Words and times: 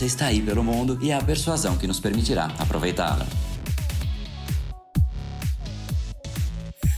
abundância 0.00 0.06
está 0.06 0.26
aí 0.26 0.40
pelo 0.40 0.64
mundo 0.64 0.98
e 1.02 1.10
é 1.10 1.14
a 1.14 1.22
persuasão 1.22 1.76
que 1.76 1.86
nos 1.86 2.00
permitirá 2.00 2.46
aproveitá-la. 2.58 3.26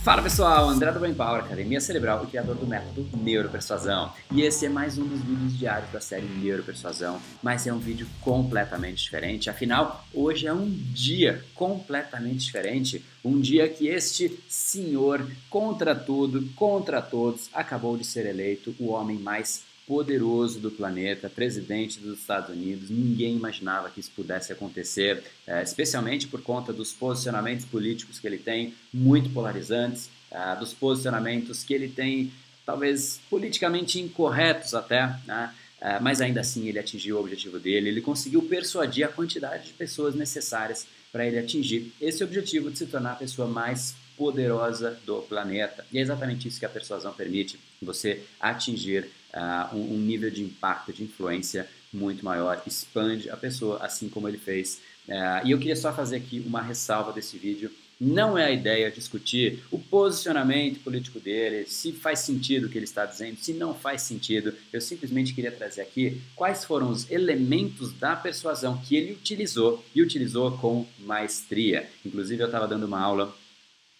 Fala 0.04 0.20
pessoal, 0.20 0.68
André 0.68 0.90
do 0.90 0.98
Brain 0.98 1.14
Power, 1.14 1.44
Academia 1.44 1.80
Cerebral 1.80 2.24
e 2.24 2.26
criador 2.26 2.56
do 2.56 2.66
método 2.66 3.08
Neuropersuasão. 3.16 4.12
E 4.32 4.42
esse 4.42 4.66
é 4.66 4.68
mais 4.68 4.98
um 4.98 5.06
dos 5.06 5.20
vídeos 5.20 5.56
diários 5.56 5.92
da 5.92 6.00
série 6.00 6.26
Neuropersuasão, 6.26 7.20
mas 7.40 7.68
é 7.68 7.72
um 7.72 7.78
vídeo 7.78 8.08
completamente 8.20 9.04
diferente. 9.04 9.48
Afinal, 9.48 10.04
hoje 10.12 10.48
é 10.48 10.52
um 10.52 10.68
dia 10.68 11.44
completamente 11.54 12.44
diferente, 12.44 13.04
um 13.24 13.40
dia 13.40 13.68
que 13.68 13.86
este 13.86 14.40
senhor, 14.48 15.24
contra 15.48 15.94
tudo, 15.94 16.48
contra 16.56 17.00
todos, 17.00 17.48
acabou 17.52 17.96
de 17.96 18.04
ser 18.04 18.26
eleito 18.26 18.74
o 18.80 18.90
homem 18.90 19.18
mais 19.18 19.62
poderoso 19.92 20.58
do 20.58 20.70
planeta, 20.70 21.28
presidente 21.28 22.00
dos 22.00 22.18
Estados 22.18 22.48
Unidos. 22.48 22.88
Ninguém 22.88 23.36
imaginava 23.36 23.90
que 23.90 24.00
isso 24.00 24.10
pudesse 24.16 24.50
acontecer, 24.50 25.22
é, 25.46 25.62
especialmente 25.62 26.26
por 26.26 26.40
conta 26.40 26.72
dos 26.72 26.94
posicionamentos 26.94 27.66
políticos 27.66 28.18
que 28.18 28.26
ele 28.26 28.38
tem, 28.38 28.72
muito 28.90 29.28
polarizantes, 29.28 30.08
é, 30.30 30.56
dos 30.56 30.72
posicionamentos 30.72 31.62
que 31.62 31.74
ele 31.74 31.88
tem, 31.88 32.32
talvez 32.64 33.20
politicamente 33.28 34.00
incorretos 34.00 34.72
até, 34.72 35.14
né? 35.26 35.54
é, 35.78 36.00
mas 36.00 36.22
ainda 36.22 36.40
assim 36.40 36.66
ele 36.70 36.78
atingiu 36.78 37.18
o 37.18 37.20
objetivo 37.20 37.58
dele. 37.58 37.90
Ele 37.90 38.00
conseguiu 38.00 38.40
persuadir 38.40 39.04
a 39.04 39.08
quantidade 39.08 39.66
de 39.66 39.72
pessoas 39.74 40.14
necessárias 40.14 40.86
para 41.12 41.26
ele 41.26 41.38
atingir 41.38 41.92
esse 42.00 42.24
objetivo 42.24 42.70
de 42.70 42.78
se 42.78 42.86
tornar 42.86 43.12
a 43.12 43.16
pessoa 43.16 43.46
mais 43.46 43.94
poderosa 44.16 44.98
do 45.04 45.20
planeta. 45.22 45.84
E 45.92 45.98
é 45.98 46.00
exatamente 46.00 46.48
isso 46.48 46.58
que 46.58 46.64
a 46.64 46.70
persuasão 46.70 47.12
permite, 47.12 47.58
você 47.82 48.22
atingir 48.40 49.10
uh, 49.34 49.76
um, 49.76 49.98
nível 49.98 50.30
de 50.30 50.42
impacto, 50.42 50.92
de 50.92 51.02
influência 51.02 51.68
muito 51.92 52.24
maior, 52.24 52.62
expande 52.66 53.28
a 53.30 53.36
pessoa, 53.36 53.78
assim 53.82 54.08
como 54.08 54.28
ele 54.28 54.38
fez. 54.38 54.80
Uh, 55.08 55.46
e 55.46 55.50
eu 55.50 55.58
queria 55.58 55.76
só 55.76 55.92
fazer 55.92 56.16
aqui 56.16 56.42
uma 56.46 56.62
ressalva 56.62 57.12
desse 57.12 57.36
vídeo. 57.36 57.70
Não 58.00 58.36
é 58.36 58.46
a 58.46 58.50
ideia 58.50 58.90
discutir 58.90 59.62
o 59.70 59.78
posicionamento 59.78 60.80
político 60.80 61.20
dele, 61.20 61.66
se 61.66 61.92
faz 61.92 62.18
sentido 62.18 62.66
o 62.66 62.68
que 62.68 62.76
ele 62.76 62.84
está 62.84 63.06
dizendo, 63.06 63.36
se 63.36 63.52
não 63.52 63.74
faz 63.74 64.02
sentido. 64.02 64.52
Eu 64.72 64.80
simplesmente 64.80 65.32
queria 65.32 65.52
trazer 65.52 65.82
aqui 65.82 66.20
quais 66.34 66.64
foram 66.64 66.90
os 66.90 67.08
elementos 67.10 67.92
da 67.92 68.16
persuasão 68.16 68.76
que 68.78 68.96
ele 68.96 69.12
utilizou 69.12 69.84
e 69.94 70.02
utilizou 70.02 70.58
com 70.58 70.84
maestria. 70.98 71.88
Inclusive, 72.04 72.42
eu 72.42 72.46
estava 72.46 72.66
dando 72.66 72.86
uma 72.86 73.00
aula 73.00 73.32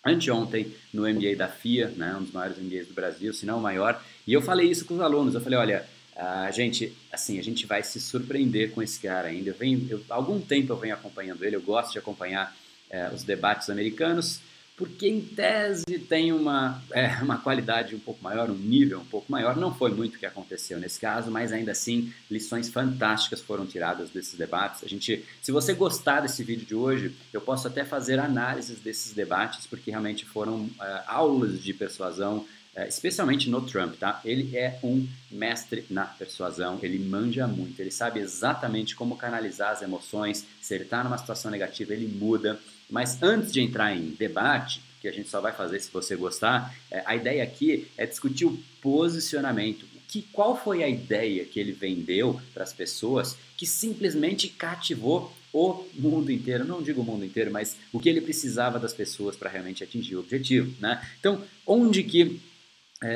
anteontem 0.05 0.75
no 0.92 1.03
MBA 1.03 1.36
da 1.36 1.48
FIA, 1.48 1.88
né, 1.97 2.16
um 2.16 2.25
dos 2.25 2.33
maiores 2.33 2.58
MBAs 2.58 2.88
do 2.88 2.94
Brasil, 2.94 3.33
se 3.33 3.47
não 3.47 3.58
o 3.58 3.62
maior, 3.62 4.03
e 4.27 4.33
eu 4.33 4.42
falei 4.42 4.70
isso 4.70 4.84
com 4.84 4.95
os 4.95 5.01
alunos, 5.01 5.34
eu 5.34 5.41
falei, 5.41 5.59
olha, 5.59 5.87
a 6.17 6.51
gente, 6.51 6.92
assim, 7.11 7.39
a 7.39 7.42
gente 7.42 7.67
vai 7.67 7.83
se 7.83 8.01
surpreender 8.01 8.73
com 8.73 8.83
esse 8.83 9.01
cara 9.01 9.28
ainda, 9.28 9.51
eu 9.51 9.55
venho, 9.55 9.87
eu, 9.89 10.03
algum 10.09 10.41
tempo 10.41 10.73
eu 10.73 10.77
venho 10.77 10.95
acompanhando 10.95 11.45
ele, 11.45 11.56
eu 11.56 11.62
gosto 11.62 11.92
de 11.92 11.98
acompanhar 11.98 12.55
é, 12.91 13.09
os 13.09 13.23
debates 13.23 13.70
americanos, 13.70 14.41
porque 14.77 15.06
em 15.06 15.20
tese 15.20 15.84
tem 16.09 16.33
uma, 16.33 16.83
é, 16.93 17.06
uma 17.22 17.38
qualidade 17.38 17.94
um 17.94 17.99
pouco 17.99 18.22
maior, 18.22 18.50
um 18.50 18.55
nível 18.55 19.00
um 19.00 19.05
pouco 19.05 19.31
maior. 19.31 19.56
Não 19.56 19.75
foi 19.75 19.91
muito 19.93 20.16
o 20.16 20.19
que 20.19 20.27
aconteceu 20.27 20.78
nesse 20.81 20.99
caso, 20.99 21.31
mas 21.31 21.53
ainda 21.53 21.72
assim 21.72 22.12
lições 22.31 22.69
fantásticas 22.69 23.41
foram 23.41 23.66
tiradas 23.66 24.10
desses 24.10 24.34
debates. 24.34 24.83
A 24.83 24.89
gente, 24.89 25.25
se 25.41 25.53
você 25.53 25.75
gostar 25.75 26.21
desse 26.21 26.43
vídeo 26.43 26.66
de 26.66 26.75
hoje, 26.75 27.15
eu 27.33 27.41
posso 27.41 27.69
até 27.69 27.84
fazer 27.84 28.19
análises 28.19 28.78
desses 28.81 29.12
debates, 29.12 29.66
porque 29.66 29.91
realmente 29.91 30.25
foram 30.25 30.69
é, 30.81 31.03
aulas 31.06 31.62
de 31.62 31.72
persuasão, 31.75 32.47
especialmente 32.88 33.50
no 33.50 33.60
Trump, 33.62 33.97
tá? 33.97 34.21
Ele 34.25 34.56
é 34.56 34.78
um 34.83 35.06
mestre 35.31 35.84
na 35.91 36.05
persuasão, 36.05 36.78
ele 36.83 36.99
manja 36.99 37.47
muito, 37.47 37.78
ele 37.81 37.91
sabe 37.91 38.21
exatamente 38.21 38.97
como 38.97 39.16
canalizar 39.16 39.72
as 39.72 39.83
emoções. 39.83 40.47
Se 40.60 40.75
ele 40.75 40.84
está 40.84 41.05
numa 41.05 41.19
situação 41.19 41.50
negativa, 41.50 41.93
ele 41.93 42.06
muda. 42.06 42.59
Mas 42.88 43.22
antes 43.22 43.53
de 43.53 43.60
entrar 43.60 43.94
em 43.94 44.10
debate, 44.10 44.81
que 45.03 45.09
a 45.09 45.12
gente 45.12 45.28
só 45.28 45.41
vai 45.41 45.53
fazer 45.53 45.81
se 45.81 45.91
você 45.91 46.15
gostar, 46.15 46.75
é, 46.91 47.03
a 47.05 47.16
ideia 47.16 47.43
aqui 47.43 47.88
é 47.99 48.06
discutir 48.06 48.47
o 48.47 48.59
posicionamento. 48.81 49.84
Que, 50.06 50.22
qual 50.33 50.56
foi 50.56 50.83
a 50.84 50.89
ideia 50.89 51.44
que 51.44 51.59
ele 51.59 51.72
vendeu 51.72 52.41
para 52.54 52.62
as 52.62 52.72
pessoas 52.72 53.37
que 53.56 53.66
simplesmente 53.66 54.49
cativou 54.49 55.34
o 55.53 55.84
mundo 55.94 56.31
inteiro, 56.31 56.65
não 56.65 56.83
digo 56.83 57.03
o 57.03 57.04
mundo 57.04 57.25
inteiro, 57.25 57.50
mas 57.50 57.77
o 57.93 57.99
que 57.99 58.09
ele 58.09 58.21
precisava 58.21 58.78
das 58.78 58.94
pessoas 58.94 59.37
para 59.37 59.50
realmente 59.50 59.84
atingir 59.84 60.16
o 60.16 60.21
objetivo, 60.21 60.75
né? 60.81 61.06
Então, 61.19 61.43
onde 61.66 62.03
que 62.03 62.41
é, 62.52 62.52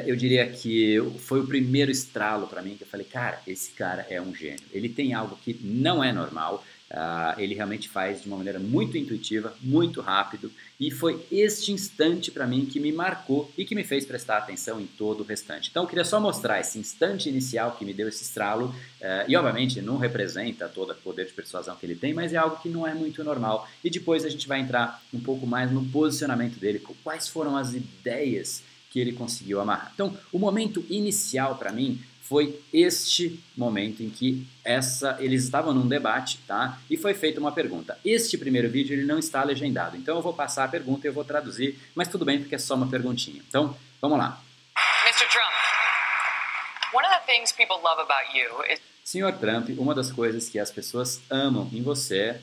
eu 0.07 0.17
diria 0.17 0.47
que 0.49 0.97
foi 1.19 1.41
o 1.41 1.47
primeiro 1.47 1.91
estralo 1.91 2.47
para 2.47 2.63
mim 2.63 2.77
que 2.77 2.83
eu 2.83 2.89
falei, 2.89 3.07
cara, 3.07 3.41
esse 3.47 3.71
cara 3.71 4.07
é 4.11 4.21
um 4.21 4.35
gênio. 4.35 4.65
Ele 4.73 4.89
tem 4.89 5.15
algo 5.15 5.39
que 5.45 5.55
não 5.63 6.03
é 6.03 6.13
normal. 6.13 6.65
Uh, 6.89 7.41
ele 7.41 7.53
realmente 7.53 7.89
faz 7.89 8.23
de 8.23 8.29
uma 8.29 8.37
maneira 8.37 8.61
muito 8.61 8.97
intuitiva, 8.97 9.53
muito 9.61 10.01
rápido, 10.01 10.53
e 10.79 10.89
foi 10.89 11.21
este 11.33 11.73
instante 11.73 12.31
para 12.31 12.47
mim 12.47 12.65
que 12.65 12.79
me 12.79 12.93
marcou 12.93 13.51
e 13.59 13.65
que 13.65 13.75
me 13.75 13.83
fez 13.83 14.05
prestar 14.05 14.39
atenção 14.39 14.81
em 14.81 14.87
todo 14.87 15.23
o 15.23 15.25
restante. 15.25 15.69
Então, 15.69 15.83
eu 15.83 15.89
queria 15.89 16.05
só 16.05 16.21
mostrar 16.21 16.61
esse 16.61 16.79
instante 16.79 17.29
inicial 17.29 17.73
que 17.73 17.85
me 17.85 17.93
deu 17.93 18.09
esse 18.09 18.23
estralo, 18.23 18.67
uh, 18.67 19.25
e 19.27 19.35
obviamente 19.35 19.83
não 19.83 19.99
representa 19.99 20.69
todo 20.69 20.93
o 20.93 20.95
poder 20.95 21.27
de 21.27 21.33
persuasão 21.33 21.75
que 21.75 21.85
ele 21.85 21.97
tem, 21.97 22.15
mas 22.15 22.33
é 22.33 22.37
algo 22.37 22.61
que 22.63 22.69
não 22.69 22.87
é 22.87 22.95
muito 22.95 23.25
normal. 23.25 23.69
E 23.83 23.91
depois 23.91 24.25
a 24.25 24.29
gente 24.29 24.47
vai 24.47 24.61
entrar 24.61 25.03
um 25.13 25.19
pouco 25.19 25.45
mais 25.45 25.73
no 25.73 25.85
posicionamento 25.87 26.57
dele, 26.61 26.81
quais 27.03 27.27
foram 27.27 27.57
as 27.57 27.75
ideias 27.75 28.63
que 28.97 29.01
ele 29.01 29.13
conseguiu 29.13 29.61
amarrar. 29.61 29.91
Então, 29.93 30.19
o 30.33 30.39
momento 30.39 30.83
inicial 30.89 31.57
para 31.57 31.71
mim 31.71 32.03
foi 32.23 32.59
este 32.73 33.39
momento 33.55 34.03
em 34.03 34.09
que 34.09 34.49
essa 34.65 35.19
eles 35.21 35.45
estavam 35.45 35.75
num 35.75 35.87
debate, 35.87 36.39
tá? 36.47 36.79
E 36.89 36.97
foi 36.97 37.13
feita 37.13 37.39
uma 37.39 37.53
pergunta. 37.53 37.99
Este 38.03 38.39
primeiro 38.39 38.71
vídeo 38.71 38.95
ele 38.95 39.05
não 39.05 39.19
está 39.19 39.45
legendado, 39.45 39.99
então 39.99 40.17
eu 40.17 40.23
vou 40.23 40.33
passar 40.33 40.65
a 40.65 40.69
pergunta 40.69 41.07
e 41.07 41.11
eu 41.11 41.13
vou 41.13 41.27
traduzir, 41.27 41.79
mas 41.95 42.09
tudo 42.09 42.25
bem 42.25 42.41
porque 42.41 42.55
é 42.55 42.59
só 42.59 42.75
uma 42.75 42.89
perguntinha. 42.89 43.43
Então, 43.47 43.77
vamos 44.01 44.17
lá. 44.17 44.41
Mr. 45.05 45.29
Trump, 45.29 45.53
one 46.95 47.05
of 47.05 47.15
the 47.21 47.31
things 47.31 47.53
people 47.53 47.77
love 47.85 48.01
about 48.01 48.35
you 48.35 48.65
is 48.73 48.81
Senhor 49.05 49.31
Trump, 49.35 49.69
uma 49.79 49.95
das 49.95 50.11
coisas 50.11 50.49
que 50.49 50.59
as 50.59 50.71
pessoas 50.71 51.21
amam 51.31 51.69
em 51.71 51.83
você 51.83 52.41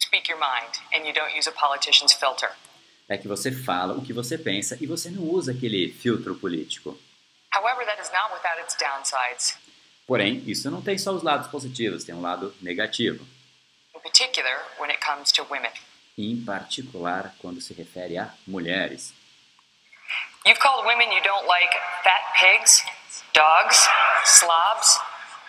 speak 0.00 0.28
your 0.28 0.40
mind 0.40 0.74
and 0.92 1.06
you 1.06 1.12
don't 1.12 1.36
use 1.36 1.46
a 1.46 1.52
politician's 1.52 2.12
filter. 2.12 2.50
É 3.08 3.18
que 3.18 3.28
você 3.28 3.52
fala 3.52 3.94
o 3.94 4.02
que 4.02 4.12
você 4.12 4.38
pensa 4.38 4.78
e 4.80 4.86
você 4.86 5.10
não 5.10 5.22
usa 5.22 5.52
aquele 5.52 5.92
filtro 5.92 6.34
político. 6.34 6.98
However, 7.54 7.84
that 7.84 8.00
is 8.00 8.10
not 8.10 8.32
without 8.32 8.60
its 8.62 8.76
downsides. 8.76 9.58
Porém, 10.06 10.42
isso 10.46 10.70
não 10.70 10.82
tem 10.82 10.98
só 10.98 11.12
os 11.12 11.22
lados 11.22 11.48
positivos, 11.48 12.04
tem 12.04 12.14
um 12.14 12.20
lado 12.20 12.54
negativo. 12.60 13.24
In 13.94 14.00
particular, 14.00 14.66
when 14.78 14.90
it 14.90 15.00
comes 15.04 15.30
to 15.32 15.44
women. 15.50 15.70
Em 16.16 16.44
particular, 16.44 17.34
quando 17.38 17.60
se 17.60 17.74
refere 17.74 18.18
a 18.18 18.34
mulheres. 18.46 19.12
You've 20.46 20.60
called 20.60 20.86
women 20.86 21.10
you 21.12 21.22
don't 21.22 21.46
like 21.46 21.72
fat 22.02 22.22
pigs, 22.38 22.84
dogs, 23.32 23.88
slobs 24.24 25.00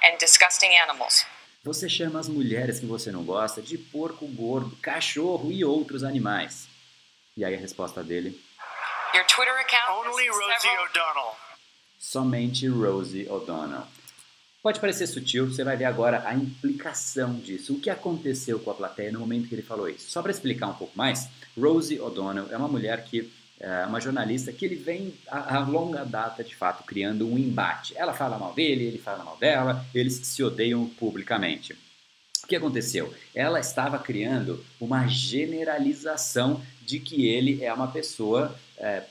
and 0.03 0.17
disgusting 0.19 0.75
animals. 0.77 1.25
Você 1.63 1.89
chama 1.89 2.19
as 2.19 2.29
mulheres 2.29 2.79
que 2.79 2.85
você 2.85 3.11
não 3.11 3.23
gosta 3.23 3.61
de 3.61 3.77
porco 3.77 4.27
gordo, 4.27 4.75
cachorro 4.77 5.51
e 5.51 5.65
outros 5.65 6.03
animais. 6.03 6.67
E 7.37 7.43
aí 7.43 7.55
a 7.55 7.59
resposta 7.59 8.03
dele? 8.03 8.39
Your 9.13 9.25
Twitter 9.25 9.55
account 9.59 10.07
Only 10.07 10.27
Rosie 10.27 10.77
O'Donnell 10.89 11.45
somente 12.05 12.67
Rosie 12.67 13.27
O'Donnell. 13.27 13.83
Pode 14.61 14.79
parecer 14.79 15.05
sutil, 15.07 15.47
você 15.47 15.63
vai 15.63 15.77
ver 15.77 15.85
agora 15.85 16.23
a 16.25 16.33
implicação 16.33 17.35
disso. 17.35 17.73
O 17.73 17.79
que 17.79 17.89
aconteceu 17.89 18.59
com 18.59 18.71
a 18.71 18.73
plateia 18.73 19.11
no 19.11 19.19
momento 19.19 19.47
que 19.47 19.55
ele 19.55 19.61
falou 19.61 19.89
isso? 19.89 20.09
Só 20.09 20.21
para 20.21 20.31
explicar 20.31 20.67
um 20.67 20.73
pouco 20.73 20.97
mais, 20.97 21.27
Rosie 21.59 21.99
O'Donnell 21.99 22.47
é 22.51 22.57
uma 22.57 22.67
mulher 22.67 23.03
que 23.03 23.31
é 23.59 23.85
uma 23.85 24.01
jornalista 24.01 24.51
que 24.51 24.65
ele 24.65 24.75
vem 24.75 25.13
a, 25.29 25.57
a, 25.57 25.59
longa 25.59 26.03
data, 26.03 26.43
de 26.43 26.55
fato, 26.55 26.83
criando 26.83 27.27
um 27.27 27.37
embate. 27.37 27.93
Ela 27.95 28.13
fala 28.13 28.37
mal 28.37 28.53
dele, 28.53 28.85
ele 28.85 28.97
fala 28.97 29.23
mal 29.23 29.37
dela, 29.37 29.85
eles 29.93 30.15
se 30.15 30.43
odeiam 30.43 30.85
publicamente. 30.87 31.73
O 32.43 32.47
que 32.47 32.55
aconteceu? 32.55 33.13
Ela 33.33 33.59
estava 33.59 33.97
criando 33.97 34.63
uma 34.79 35.07
generalização 35.07 36.61
de 36.85 36.99
que 36.99 37.27
ele 37.27 37.63
é 37.63 37.73
uma 37.73 37.87
pessoa 37.87 38.55
é, 38.77 39.03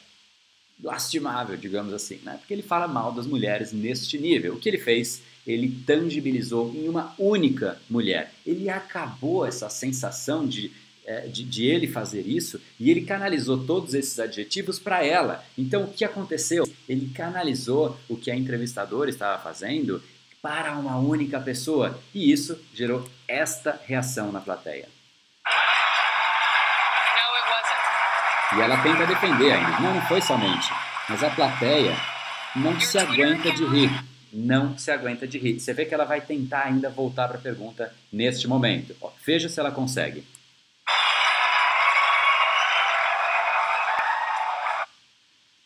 lastimável, 0.83 1.57
digamos 1.57 1.93
assim, 1.93 2.21
né? 2.23 2.37
porque 2.39 2.55
ele 2.55 2.63
fala 2.63 2.87
mal 2.87 3.13
das 3.13 3.27
mulheres 3.27 3.73
neste 3.73 4.19
nível. 4.19 4.55
O 4.55 4.59
que 4.59 4.69
ele 4.69 4.79
fez? 4.79 5.23
ele 5.47 5.83
tangibilizou 5.87 6.73
em 6.75 6.89
uma 6.89 7.15
única 7.19 7.79
mulher. 7.89 8.33
Ele 8.47 8.69
acabou 8.69 9.47
essa 9.47 9.69
sensação 9.69 10.47
de 10.47 10.71
é, 11.07 11.27
de, 11.27 11.45
de, 11.45 11.67
ele 11.67 11.87
fazer 11.87 12.27
isso 12.27 12.59
e 12.81 12.91
ele 12.91 13.03
canalizou 13.03 13.63
todos 13.63 13.93
esses 13.93 14.19
adjetivos 14.19 14.79
para 14.79 15.05
ela. 15.05 15.45
Então, 15.59 15.85
o 15.85 15.93
que 15.93 16.03
aconteceu? 16.03 16.67
Ele 16.89 17.11
canalizou 17.15 17.95
o 18.09 18.17
que 18.17 18.31
a 18.31 18.35
entrevistadora 18.35 19.11
estava 19.11 19.39
fazendo 19.43 20.03
para 20.41 20.79
uma 20.79 20.97
única 20.97 21.39
pessoa 21.39 22.01
e 22.15 22.33
isso 22.33 22.59
gerou 22.73 23.07
esta 23.29 23.79
reação 23.85 24.33
na 24.33 24.41
plateia. 24.41 24.89
E 28.57 28.61
ela 28.61 28.83
tenta 28.83 29.05
defender 29.05 29.53
ainda. 29.53 29.81
Não, 29.81 29.95
não 29.95 30.03
foi 30.03 30.21
somente. 30.21 30.73
Mas 31.09 31.23
a 31.25 31.31
plateia 31.31 31.97
não 32.55 32.79
se 32.79 32.97
aguenta 32.97 33.51
de 33.51 33.65
rir. 33.65 33.91
Não 34.33 34.79
se 34.79 34.91
aguenta 34.91 35.27
de 35.27 35.39
rir. 35.39 35.59
Você 35.59 35.73
vê 35.73 35.85
que 35.85 35.93
ela 35.93 36.05
vai 36.05 36.21
tentar 36.21 36.67
ainda 36.67 36.89
voltar 36.89 37.27
para 37.27 37.39
a 37.39 37.41
pergunta 37.41 37.93
neste 38.13 38.47
momento. 38.47 38.95
Ó, 39.01 39.11
veja 39.27 39.49
se 39.49 39.59
ela 39.59 39.73
consegue. 39.73 40.25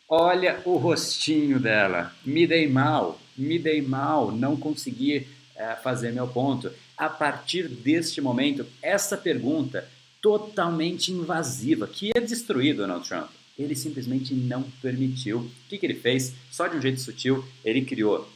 Olha 0.07 0.59
o 0.65 0.77
rostinho 0.77 1.59
dela. 1.59 2.11
Me 2.25 2.47
dei 2.47 2.67
mal, 2.67 3.19
me 3.37 3.59
dei 3.59 3.83
mal, 3.83 4.31
não 4.31 4.57
consegui 4.57 5.27
é, 5.55 5.75
fazer 5.75 6.11
meu 6.11 6.27
ponto. 6.27 6.71
A 6.97 7.07
partir 7.07 7.67
deste 7.67 8.19
momento, 8.19 8.65
essa 8.81 9.15
pergunta 9.15 9.87
totalmente 10.21 11.11
invasiva, 11.11 11.87
que 11.87 12.11
ia 12.15 12.21
destruir 12.21 12.75
Donald 12.75 13.07
Trump, 13.07 13.29
ele 13.57 13.75
simplesmente 13.75 14.33
não 14.33 14.63
permitiu. 14.81 15.39
O 15.39 15.51
que, 15.67 15.77
que 15.77 15.85
ele 15.85 15.95
fez? 15.95 16.33
Só 16.51 16.67
de 16.67 16.77
um 16.77 16.81
jeito 16.81 16.99
sutil, 17.01 17.43
ele 17.63 17.81
criou 17.81 18.27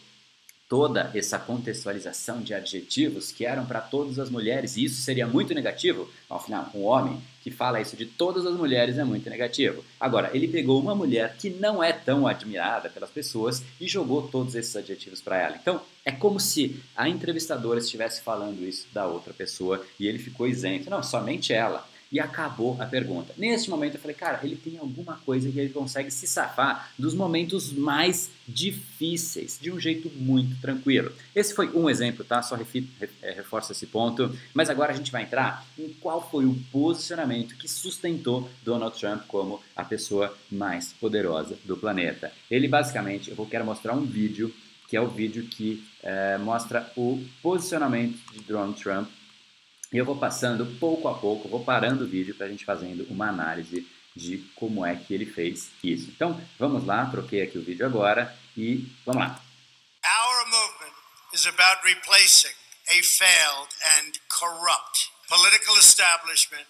toda 0.74 1.12
essa 1.14 1.38
contextualização 1.38 2.42
de 2.42 2.52
adjetivos 2.52 3.32
que 3.32 3.46
eram 3.46 3.64
para 3.64 3.80
todas 3.80 4.18
as 4.18 4.28
mulheres, 4.28 4.76
e 4.76 4.86
isso 4.86 5.04
seria 5.04 5.28
muito 5.28 5.54
negativo, 5.54 6.10
ao 6.28 6.44
final, 6.44 6.68
um 6.74 6.82
homem 6.86 7.22
que 7.44 7.52
fala 7.52 7.80
isso 7.80 7.96
de 7.96 8.08
todas 8.08 8.44
as 8.44 8.56
mulheres 8.56 8.98
é 8.98 9.04
muito 9.04 9.30
negativo. 9.30 9.86
Agora, 10.00 10.32
ele 10.34 10.48
pegou 10.48 10.82
uma 10.82 10.96
mulher 10.96 11.36
que 11.38 11.52
não 11.52 11.84
é 11.84 11.94
tão 11.94 12.26
admirada 12.26 12.90
pelas 12.90 13.12
pessoas 13.12 13.62
e 13.80 13.88
jogou 13.88 14.28
todos 14.28 14.56
esses 14.56 14.76
adjetivos 14.76 15.22
para 15.22 15.40
ela. 15.40 15.58
Então, 15.62 15.80
é 16.04 16.12
como 16.12 16.40
se 16.40 16.82
a 16.96 17.08
entrevistadora 17.08 17.80
estivesse 17.80 18.24
falando 18.24 18.68
isso 18.68 18.88
da 18.92 19.06
outra 19.06 19.32
pessoa 19.32 19.86
e 20.00 20.08
ele 20.08 20.18
ficou 20.18 20.48
isento. 20.48 20.90
Não, 20.90 21.04
somente 21.04 21.54
ela 21.54 21.88
e 22.14 22.20
acabou 22.20 22.80
a 22.80 22.86
pergunta. 22.86 23.34
Neste 23.36 23.72
momento 23.72 23.96
eu 23.96 24.00
falei, 24.00 24.16
cara, 24.16 24.40
ele 24.44 24.56
tem 24.56 24.78
alguma 24.78 25.16
coisa 25.26 25.52
que 25.52 25.60
ele 25.60 25.74
consegue 25.74 26.12
se 26.12 26.28
safar 26.28 26.92
dos 26.98 27.16
momentos 27.16 27.74
mais 27.74 28.30
difíceis, 28.48 29.58
de 29.60 29.72
um 29.72 29.80
jeito 29.80 30.12
muito 30.16 30.56
tranquilo. 30.62 31.12
Esse 31.36 31.56
foi 31.56 31.76
um 31.76 31.90
exemplo, 31.90 32.24
tá? 32.24 32.44
Só 32.44 32.56
é, 32.56 33.32
reforça 33.32 33.72
esse 33.72 33.88
ponto. 33.88 34.32
Mas 34.54 34.70
agora 34.70 34.94
a 34.94 34.96
gente 34.96 35.12
vai 35.12 35.24
entrar 35.24 35.66
em 35.78 35.90
qual 35.94 36.30
foi 36.30 36.46
o 36.46 36.56
posicionamento 36.72 37.58
que 37.58 37.68
sustentou 37.68 38.48
Donald 38.64 38.96
Trump 39.00 39.24
como 39.28 39.60
a 39.76 39.84
pessoa 39.84 40.38
mais 40.52 40.94
poderosa 40.94 41.58
do 41.66 41.76
planeta. 41.76 42.32
Ele 42.50 42.68
basicamente, 42.68 43.34
eu 43.36 43.46
quero 43.48 43.66
mostrar 43.66 43.96
um 43.96 44.06
vídeo 44.06 44.54
que 44.88 44.96
é 44.96 45.02
o 45.02 45.08
vídeo 45.08 45.48
que 45.48 45.84
é, 46.04 46.38
mostra 46.38 46.92
o 46.96 47.20
posicionamento 47.42 48.20
de 48.32 48.42
Donald 48.42 48.80
Trump 48.80 49.10
e 49.94 49.98
eu 49.98 50.06
vou 50.06 50.18
passando 50.18 50.66
pouco 50.80 51.08
a 51.08 51.14
pouco, 51.14 51.48
vou 51.48 51.64
parando 51.64 52.04
o 52.04 52.08
vídeo 52.08 52.34
para 52.36 52.48
a 52.48 52.50
gente 52.50 52.66
fazendo 52.66 53.06
uma 53.10 53.30
análise 53.30 53.88
de 54.16 54.40
como 54.56 54.86
é 54.86 54.96
que 54.96 55.14
ele 55.14 55.26
fez 55.26 55.70
isso. 55.84 56.10
Então, 56.10 56.42
vamos 56.58 56.86
lá, 56.86 57.06
troquei 57.06 57.44
aqui 57.44 57.58
o 57.58 57.64
vídeo 57.64 57.86
agora 57.86 58.36
e 58.58 58.92
vamos 59.06 59.22
lá. 59.22 59.42
Our 60.04 60.46
movement 60.48 60.94
is 61.34 61.46
about 61.46 61.86
replacing 61.86 62.54
a 62.90 63.04
failed 63.04 63.70
and 63.98 64.12
corrupt 64.28 65.12
political 65.30 65.78
establishment 65.78 66.66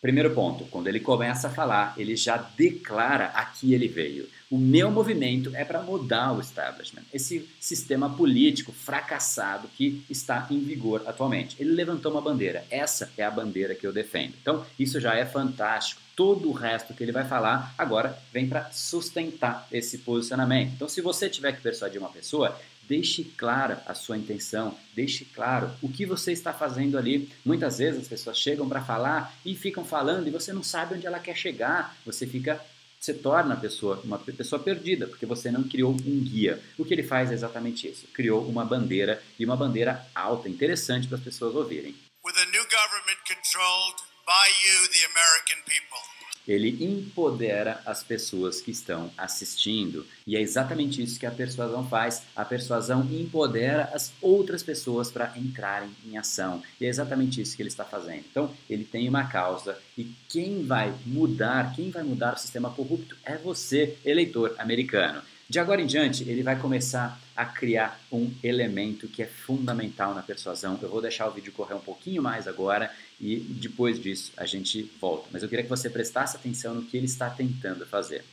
Primeiro 0.00 0.30
ponto, 0.34 0.64
quando 0.68 0.86
ele 0.86 0.98
começa 0.98 1.48
a 1.48 1.50
falar, 1.50 1.92
ele 1.98 2.16
já 2.16 2.38
declara 2.38 3.26
a 3.34 3.44
que 3.44 3.74
ele 3.74 3.86
veio. 3.86 4.26
O 4.50 4.58
meu 4.58 4.90
movimento 4.90 5.54
é 5.54 5.64
para 5.64 5.80
mudar 5.80 6.32
o 6.32 6.40
establishment, 6.40 7.04
esse 7.14 7.48
sistema 7.60 8.10
político 8.10 8.72
fracassado 8.72 9.68
que 9.76 10.04
está 10.10 10.48
em 10.50 10.58
vigor 10.58 11.04
atualmente. 11.06 11.54
Ele 11.60 11.70
levantou 11.70 12.10
uma 12.10 12.20
bandeira, 12.20 12.64
essa 12.68 13.12
é 13.16 13.22
a 13.22 13.30
bandeira 13.30 13.76
que 13.76 13.86
eu 13.86 13.92
defendo. 13.92 14.34
Então, 14.42 14.66
isso 14.76 14.98
já 14.98 15.14
é 15.14 15.24
fantástico. 15.24 16.02
Todo 16.16 16.48
o 16.48 16.52
resto 16.52 16.92
que 16.92 17.02
ele 17.04 17.12
vai 17.12 17.24
falar 17.24 17.72
agora 17.78 18.18
vem 18.32 18.48
para 18.48 18.68
sustentar 18.72 19.68
esse 19.70 19.98
posicionamento. 19.98 20.72
Então, 20.74 20.88
se 20.88 21.00
você 21.00 21.28
tiver 21.28 21.52
que 21.52 21.62
persuadir 21.62 22.00
uma 22.00 22.10
pessoa, 22.10 22.58
Deixe 22.90 23.22
clara 23.22 23.84
a 23.86 23.94
sua 23.94 24.18
intenção, 24.18 24.76
deixe 24.96 25.24
claro 25.24 25.70
o 25.80 25.88
que 25.88 26.04
você 26.04 26.32
está 26.32 26.52
fazendo 26.52 26.98
ali. 26.98 27.30
Muitas 27.44 27.78
vezes 27.78 28.00
as 28.00 28.08
pessoas 28.08 28.36
chegam 28.36 28.68
para 28.68 28.82
falar 28.82 29.32
e 29.46 29.54
ficam 29.54 29.84
falando 29.84 30.26
e 30.26 30.30
você 30.32 30.52
não 30.52 30.64
sabe 30.64 30.96
onde 30.96 31.06
ela 31.06 31.20
quer 31.20 31.36
chegar. 31.36 31.96
Você 32.04 32.26
fica 32.26 32.60
se 33.00 33.14
torna 33.14 33.54
a 33.54 33.56
pessoa 33.56 33.98
uma 34.04 34.18
pessoa 34.18 34.62
perdida, 34.62 35.06
porque 35.06 35.24
você 35.24 35.50
não 35.50 35.64
criou 35.64 35.92
um 35.92 36.20
guia. 36.22 36.62
O 36.78 36.84
que 36.84 36.92
ele 36.92 37.02
faz 37.02 37.30
é 37.30 37.34
exatamente 37.34 37.88
isso. 37.88 38.06
Criou 38.08 38.46
uma 38.46 38.64
bandeira 38.64 39.22
e 39.38 39.44
uma 39.44 39.56
bandeira 39.56 40.06
alta, 40.14 40.48
interessante 40.48 41.08
para 41.08 41.16
as 41.16 41.24
pessoas 41.24 41.54
ouvirem. 41.54 41.96
With 42.22 42.36
a 42.36 42.44
new 42.46 42.64
government 42.64 43.20
controlled 43.26 44.02
by 44.26 44.46
you, 44.62 44.88
the 44.92 45.06
American 45.06 45.62
people 45.64 46.19
ele 46.46 46.84
empodera 46.84 47.80
as 47.86 48.02
pessoas 48.02 48.60
que 48.60 48.70
estão 48.70 49.10
assistindo. 49.16 50.06
E 50.26 50.36
é 50.36 50.40
exatamente 50.40 51.02
isso 51.02 51.18
que 51.18 51.26
a 51.26 51.30
persuasão 51.30 51.86
faz. 51.88 52.22
A 52.34 52.44
persuasão 52.44 53.06
empodera 53.10 53.90
as 53.92 54.12
outras 54.20 54.62
pessoas 54.62 55.10
para 55.10 55.32
entrarem 55.36 55.90
em 56.06 56.16
ação. 56.16 56.62
E 56.80 56.86
é 56.86 56.88
exatamente 56.88 57.40
isso 57.40 57.56
que 57.56 57.62
ele 57.62 57.68
está 57.68 57.84
fazendo. 57.84 58.24
Então, 58.30 58.50
ele 58.68 58.84
tem 58.84 59.08
uma 59.08 59.26
causa 59.26 59.78
e 59.96 60.12
quem 60.28 60.64
vai 60.64 60.92
mudar, 61.06 61.74
quem 61.74 61.90
vai 61.90 62.02
mudar 62.02 62.34
o 62.34 62.38
sistema 62.38 62.70
corrupto 62.70 63.16
é 63.24 63.36
você, 63.36 63.96
eleitor 64.04 64.54
americano. 64.58 65.22
De 65.50 65.58
agora 65.58 65.82
em 65.82 65.86
diante, 65.86 66.22
ele 66.28 66.44
vai 66.44 66.56
começar 66.56 67.20
a 67.34 67.44
criar 67.44 68.00
um 68.12 68.32
elemento 68.40 69.08
que 69.08 69.20
é 69.20 69.26
fundamental 69.26 70.14
na 70.14 70.22
persuasão. 70.22 70.78
Eu 70.80 70.88
vou 70.88 71.02
deixar 71.02 71.26
o 71.26 71.32
vídeo 71.32 71.52
correr 71.52 71.74
um 71.74 71.80
pouquinho 71.80 72.22
mais 72.22 72.46
agora 72.46 72.88
e 73.18 73.40
depois 73.40 74.00
disso 74.00 74.32
a 74.36 74.46
gente 74.46 74.84
volta. 75.00 75.28
Mas 75.32 75.42
eu 75.42 75.48
queria 75.48 75.64
que 75.64 75.68
você 75.68 75.90
prestasse 75.90 76.36
atenção 76.36 76.72
no 76.72 76.84
que 76.84 76.96
ele 76.96 77.06
está 77.06 77.28
tentando 77.28 77.84
fazer. 77.84 78.24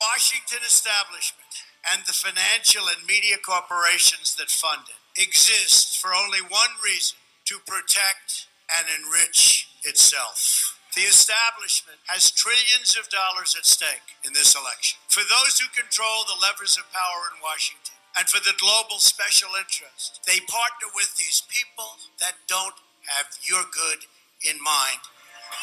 Washington 0.00 0.64
establishment 0.64 1.66
and 1.92 2.04
the 2.04 2.12
financial 2.12 2.86
and 2.86 3.04
media 3.04 3.36
corporations 3.38 4.36
that 4.36 4.48
fund 4.52 4.84
it 5.16 5.28
exist 5.28 5.98
for 6.00 6.14
only 6.14 6.40
one 6.40 6.72
reason, 6.84 7.16
to 7.46 7.58
protect 7.66 8.46
and 8.78 8.86
enrich 8.96 9.66
itself. 9.84 10.69
The 10.94 11.06
establishment 11.06 12.02
has 12.10 12.34
trillions 12.34 12.98
of 12.98 13.06
dollars 13.14 13.54
at 13.54 13.64
stake 13.64 14.18
in 14.26 14.32
this 14.34 14.58
election. 14.58 14.98
For 15.06 15.22
those 15.22 15.54
who 15.62 15.70
control 15.70 16.26
the 16.26 16.34
levers 16.42 16.74
of 16.74 16.90
power 16.90 17.30
in 17.30 17.38
Washington 17.38 17.94
and 18.18 18.26
for 18.26 18.42
the 18.42 18.58
global 18.58 18.98
special 18.98 19.54
interest, 19.54 20.18
they 20.26 20.42
partner 20.50 20.90
with 20.90 21.14
these 21.14 21.46
people 21.46 21.94
that 22.18 22.42
don't 22.50 22.74
have 23.06 23.30
your 23.46 23.62
good 23.70 24.02
in 24.42 24.58
mind. 24.58 24.98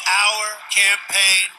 Our 0.08 0.48
campaign. 0.72 1.52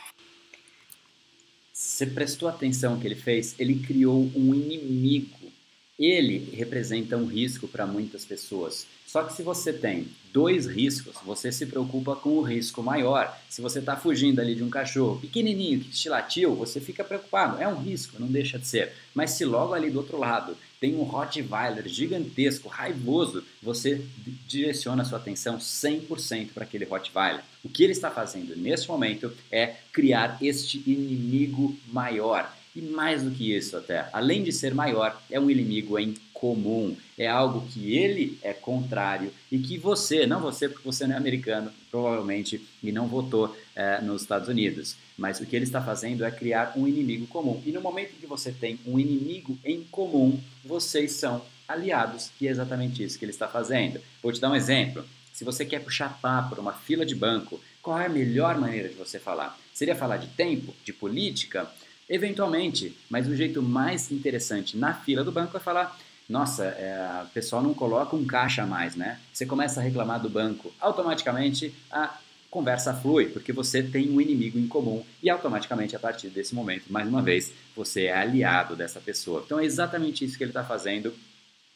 Você 1.72 2.08
prestou 2.08 2.50
atenção 2.50 3.00
que 3.00 3.06
ele 3.06 3.16
fez? 3.22 3.54
Ele 3.60 3.86
criou 3.86 4.32
um 4.36 4.54
inimigo. 4.56 5.54
Ele 5.98 6.56
representa 6.56 7.16
um 7.18 7.28
risco 7.28 7.68
para 7.68 7.86
muitas 7.86 8.26
pessoas. 8.26 8.88
Só 9.12 9.24
que 9.24 9.34
se 9.34 9.42
você 9.42 9.74
tem 9.74 10.08
dois 10.32 10.68
riscos, 10.68 11.16
você 11.26 11.52
se 11.52 11.66
preocupa 11.66 12.16
com 12.16 12.38
o 12.38 12.44
risco 12.44 12.84
maior. 12.84 13.36
Se 13.50 13.60
você 13.60 13.80
está 13.80 13.98
fugindo 13.98 14.40
ali 14.40 14.54
de 14.54 14.64
um 14.64 14.70
cachorro 14.70 15.20
pequenininho 15.20 15.80
que 15.80 15.90
te 15.90 16.08
latiu, 16.08 16.54
você 16.54 16.80
fica 16.80 17.04
preocupado. 17.04 17.60
É 17.60 17.68
um 17.68 17.82
risco, 17.82 18.18
não 18.20 18.28
deixa 18.28 18.60
de 18.60 18.68
ser. 18.68 18.94
Mas 19.16 19.32
se 19.32 19.44
logo 19.44 19.74
ali 19.74 19.90
do 19.90 19.98
outro 19.98 20.20
lado 20.20 20.56
tem 20.80 20.96
um 20.96 21.02
Rottweiler 21.02 21.88
gigantesco, 21.88 22.70
raivoso, 22.70 23.44
você 23.64 24.00
direciona 24.48 25.04
sua 25.04 25.18
atenção 25.18 25.58
100% 25.58 26.50
para 26.54 26.64
aquele 26.64 26.86
Rottweiler. 26.86 27.42
O 27.64 27.70
que 27.70 27.84
ele 27.84 27.94
está 27.94 28.12
fazendo 28.12 28.56
neste 28.56 28.88
momento 28.88 29.34
é 29.52 29.74
criar 29.92 30.38
este 30.40 30.84
inimigo 30.86 31.76
maior. 31.88 32.56
E 32.76 32.82
mais 32.82 33.24
do 33.24 33.32
que 33.32 33.56
isso 33.56 33.76
até, 33.76 34.08
além 34.14 34.44
de 34.44 34.52
ser 34.52 34.76
maior, 34.76 35.20
é 35.32 35.40
um 35.40 35.50
inimigo 35.50 35.98
em 35.98 36.14
comum, 36.40 36.96
é 37.18 37.28
algo 37.28 37.68
que 37.68 37.98
ele 37.98 38.40
é 38.42 38.54
contrário 38.54 39.32
e 39.52 39.60
que 39.60 39.78
você, 39.78 40.26
não 40.26 40.40
você, 40.40 40.70
porque 40.70 40.86
você 40.86 41.06
não 41.06 41.16
é 41.16 41.18
americano, 41.18 41.70
provavelmente, 41.92 42.66
e 42.82 42.92
não 42.94 43.08
votou 43.08 43.56
é, 43.76 44.00
nos 44.02 44.22
Estados 44.22 44.48
Unidos, 44.48 44.96
mas 45.18 45.42
o 45.42 45.46
que 45.46 45.56
ele 45.56 45.66
está 45.66 45.82
fazendo 45.82 46.24
é 46.24 46.32
criar 46.32 46.74
um 46.78 46.88
inimigo 46.88 47.28
comum. 47.28 47.62
E 47.66 47.72
no 47.72 47.82
momento 47.82 48.16
que 48.20 48.26
você 48.26 48.54
tem 48.54 48.80
um 48.86 48.98
inimigo 48.98 49.58
em 49.66 49.84
comum, 49.92 50.40
vocês 50.64 51.12
são 51.12 51.42
aliados, 51.68 52.32
e 52.40 52.48
é 52.48 52.52
exatamente 52.52 53.04
isso 53.04 53.20
que 53.20 53.26
ele 53.26 53.32
está 53.32 53.48
fazendo. 53.48 54.00
Vou 54.24 54.32
te 54.32 54.40
dar 54.40 54.50
um 54.50 54.56
exemplo. 54.56 55.04
Se 55.34 55.44
você 55.44 55.66
quer 55.66 55.84
puxar 55.84 56.20
papo 56.22 56.52
para 56.52 56.62
uma 56.62 56.74
fila 56.74 57.06
de 57.06 57.16
banco, 57.16 57.60
qual 57.82 58.00
é 58.00 58.06
a 58.06 58.10
melhor 58.10 58.58
maneira 58.58 58.88
de 58.88 58.96
você 58.96 59.20
falar? 59.20 59.58
Seria 59.74 59.96
falar 59.96 60.18
de 60.18 60.28
tempo, 60.28 60.74
de 60.86 60.94
política? 60.94 61.70
Eventualmente, 62.10 62.96
mas 63.10 63.28
o 63.28 63.36
jeito 63.36 63.62
mais 63.62 64.12
interessante 64.12 64.76
na 64.76 64.94
fila 64.94 65.24
do 65.24 65.32
banco 65.32 65.56
é 65.56 65.60
falar 65.60 65.98
nossa, 66.30 66.64
é, 66.66 67.24
o 67.24 67.30
pessoal 67.30 67.64
não 67.64 67.74
coloca 67.74 68.16
um 68.16 68.24
caixa 68.24 68.62
a 68.62 68.68
mais, 68.68 68.96
né? 68.96 69.20
Você 69.34 69.48
começa 69.48 69.80
a 69.80 69.84
reclamar 69.84 70.22
do 70.22 70.30
banco, 70.30 70.72
automaticamente 70.80 71.74
a 71.92 72.16
conversa 72.52 72.94
flui, 72.94 73.26
porque 73.26 73.52
você 73.52 73.82
tem 73.82 74.12
um 74.12 74.22
inimigo 74.22 74.60
em 74.60 74.68
comum 74.68 75.04
e 75.24 75.30
automaticamente 75.30 75.96
a 75.96 76.00
partir 76.00 76.30
desse 76.30 76.54
momento, 76.54 76.86
mais 76.90 77.08
uma 77.08 77.22
vez, 77.22 77.52
você 77.76 78.06
é 78.06 78.16
aliado 78.16 78.76
dessa 78.76 79.00
pessoa. 79.00 79.42
Então 79.44 79.60
é 79.60 79.66
exatamente 79.66 80.24
isso 80.24 80.38
que 80.38 80.44
ele 80.44 80.52
está 80.52 80.64
fazendo, 80.64 81.14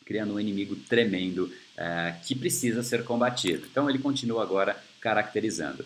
criando 0.05 0.36
um 0.36 0.39
inimigo 0.39 0.75
tremendo 0.75 1.51
é, 1.75 2.13
que 2.24 2.36
precisa 2.36 2.83
ser 2.83 3.03
combatido. 3.03 3.67
Então 3.72 3.89
ele 3.89 3.98
continua 3.98 4.43
agora 4.43 4.77
caracterizando. 5.01 5.83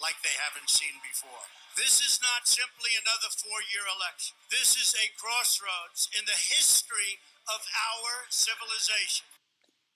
Like 0.00 0.16
they 0.22 0.36
haven't 0.44 0.68
seen 0.68 0.96
before. 1.04 1.44
This 1.76 2.00
is 2.00 2.18
not 2.20 2.48
simply 2.48 2.92
another 3.04 3.30
four-year 3.40 3.84
election. 3.96 4.34
This 4.50 4.76
is 4.76 4.94
a 4.96 5.06
crossroads 5.20 6.10
in 6.18 6.24
the 6.26 6.38
history 6.52 7.20
of 7.46 7.60
our 7.86 8.10
civilization. 8.28 9.26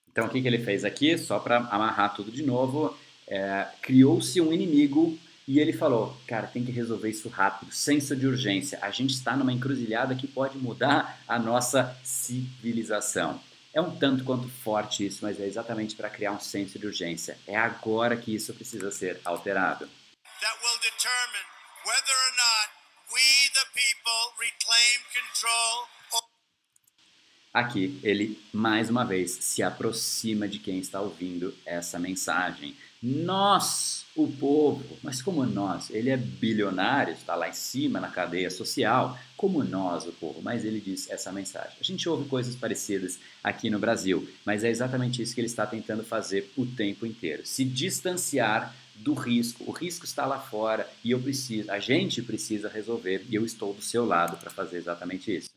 Então, 0.09 0.27
o 0.27 0.29
que, 0.29 0.41
que 0.41 0.47
ele 0.47 0.63
fez 0.63 0.85
aqui? 0.85 1.17
Só 1.17 1.39
para 1.39 1.57
amarrar 1.57 2.15
tudo 2.15 2.31
de 2.31 2.41
novo, 2.41 2.97
é, 3.27 3.67
criou-se 3.81 4.39
um 4.39 4.53
inimigo 4.53 5.19
e 5.47 5.59
ele 5.59 5.73
falou: 5.73 6.15
cara, 6.25 6.47
tem 6.47 6.63
que 6.63 6.71
resolver 6.71 7.09
isso 7.09 7.27
rápido, 7.27 7.71
senso 7.73 8.15
de 8.15 8.25
urgência. 8.25 8.79
A 8.81 8.91
gente 8.91 9.13
está 9.13 9.35
numa 9.35 9.51
encruzilhada 9.51 10.15
que 10.15 10.27
pode 10.27 10.57
mudar 10.57 11.21
a 11.27 11.37
nossa 11.37 11.97
civilização. 12.03 13.41
É 13.75 13.81
um 13.81 13.93
tanto 13.99 14.23
quanto 14.23 14.47
forte 14.47 15.05
isso, 15.05 15.19
mas 15.21 15.37
é 15.37 15.45
exatamente 15.45 15.97
para 15.97 16.09
criar 16.09 16.31
um 16.31 16.39
senso 16.39 16.79
de 16.79 16.87
urgência. 16.87 17.37
É 17.45 17.57
agora 17.57 18.15
que 18.15 18.33
isso 18.33 18.53
precisa 18.53 18.89
ser 18.89 19.19
alterado. 19.25 19.85
That 20.39 20.57
will 20.63 20.79
determine 20.79 21.45
whether 21.85 22.15
or 22.15 22.33
not 22.37 22.69
we, 23.11 23.49
the 23.53 23.65
people, 23.73 24.31
reclaim 24.39 25.03
control 25.11 25.89
Aqui 27.53 28.01
ele 28.03 28.41
mais 28.53 28.89
uma 28.89 29.05
vez 29.05 29.31
se 29.31 29.63
aproxima 29.63 30.45
de 30.45 30.59
quem 30.59 30.79
está 30.79 30.99
ouvindo 30.99 31.57
essa 31.65 31.97
mensagem. 31.97 32.77
Nós, 33.01 34.04
o 34.15 34.31
povo, 34.31 34.97
mas 35.03 35.21
como 35.21 35.45
nós? 35.45 35.89
Ele 35.89 36.09
é 36.09 36.15
bilionário, 36.15 37.13
está 37.13 37.35
lá 37.35 37.49
em 37.49 37.53
cima 37.53 37.99
na 37.99 38.09
cadeia 38.09 38.49
social, 38.49 39.19
como 39.35 39.63
nós, 39.63 40.05
o 40.05 40.13
povo. 40.13 40.41
Mas 40.41 40.63
ele 40.63 40.79
diz 40.79 41.09
essa 41.09 41.31
mensagem. 41.31 41.77
A 41.79 41.83
gente 41.83 42.07
ouve 42.07 42.29
coisas 42.29 42.55
parecidas 42.55 43.19
aqui 43.43 43.69
no 43.69 43.77
Brasil, 43.77 44.27
mas 44.45 44.63
é 44.63 44.69
exatamente 44.69 45.21
isso 45.21 45.35
que 45.35 45.41
ele 45.41 45.47
está 45.47 45.67
tentando 45.67 46.03
fazer 46.03 46.51
o 46.55 46.65
tempo 46.65 47.05
inteiro: 47.05 47.45
se 47.45 47.65
distanciar 47.65 48.73
do 48.95 49.13
risco. 49.13 49.65
O 49.67 49.71
risco 49.71 50.05
está 50.05 50.25
lá 50.25 50.39
fora 50.39 50.89
e 51.03 51.11
eu 51.11 51.21
preciso, 51.21 51.69
a 51.69 51.79
gente 51.79 52.21
precisa 52.21 52.69
resolver 52.69 53.25
e 53.27 53.35
eu 53.35 53.45
estou 53.45 53.73
do 53.73 53.81
seu 53.81 54.05
lado 54.05 54.37
para 54.37 54.49
fazer 54.49 54.77
exatamente 54.77 55.35
isso. 55.35 55.49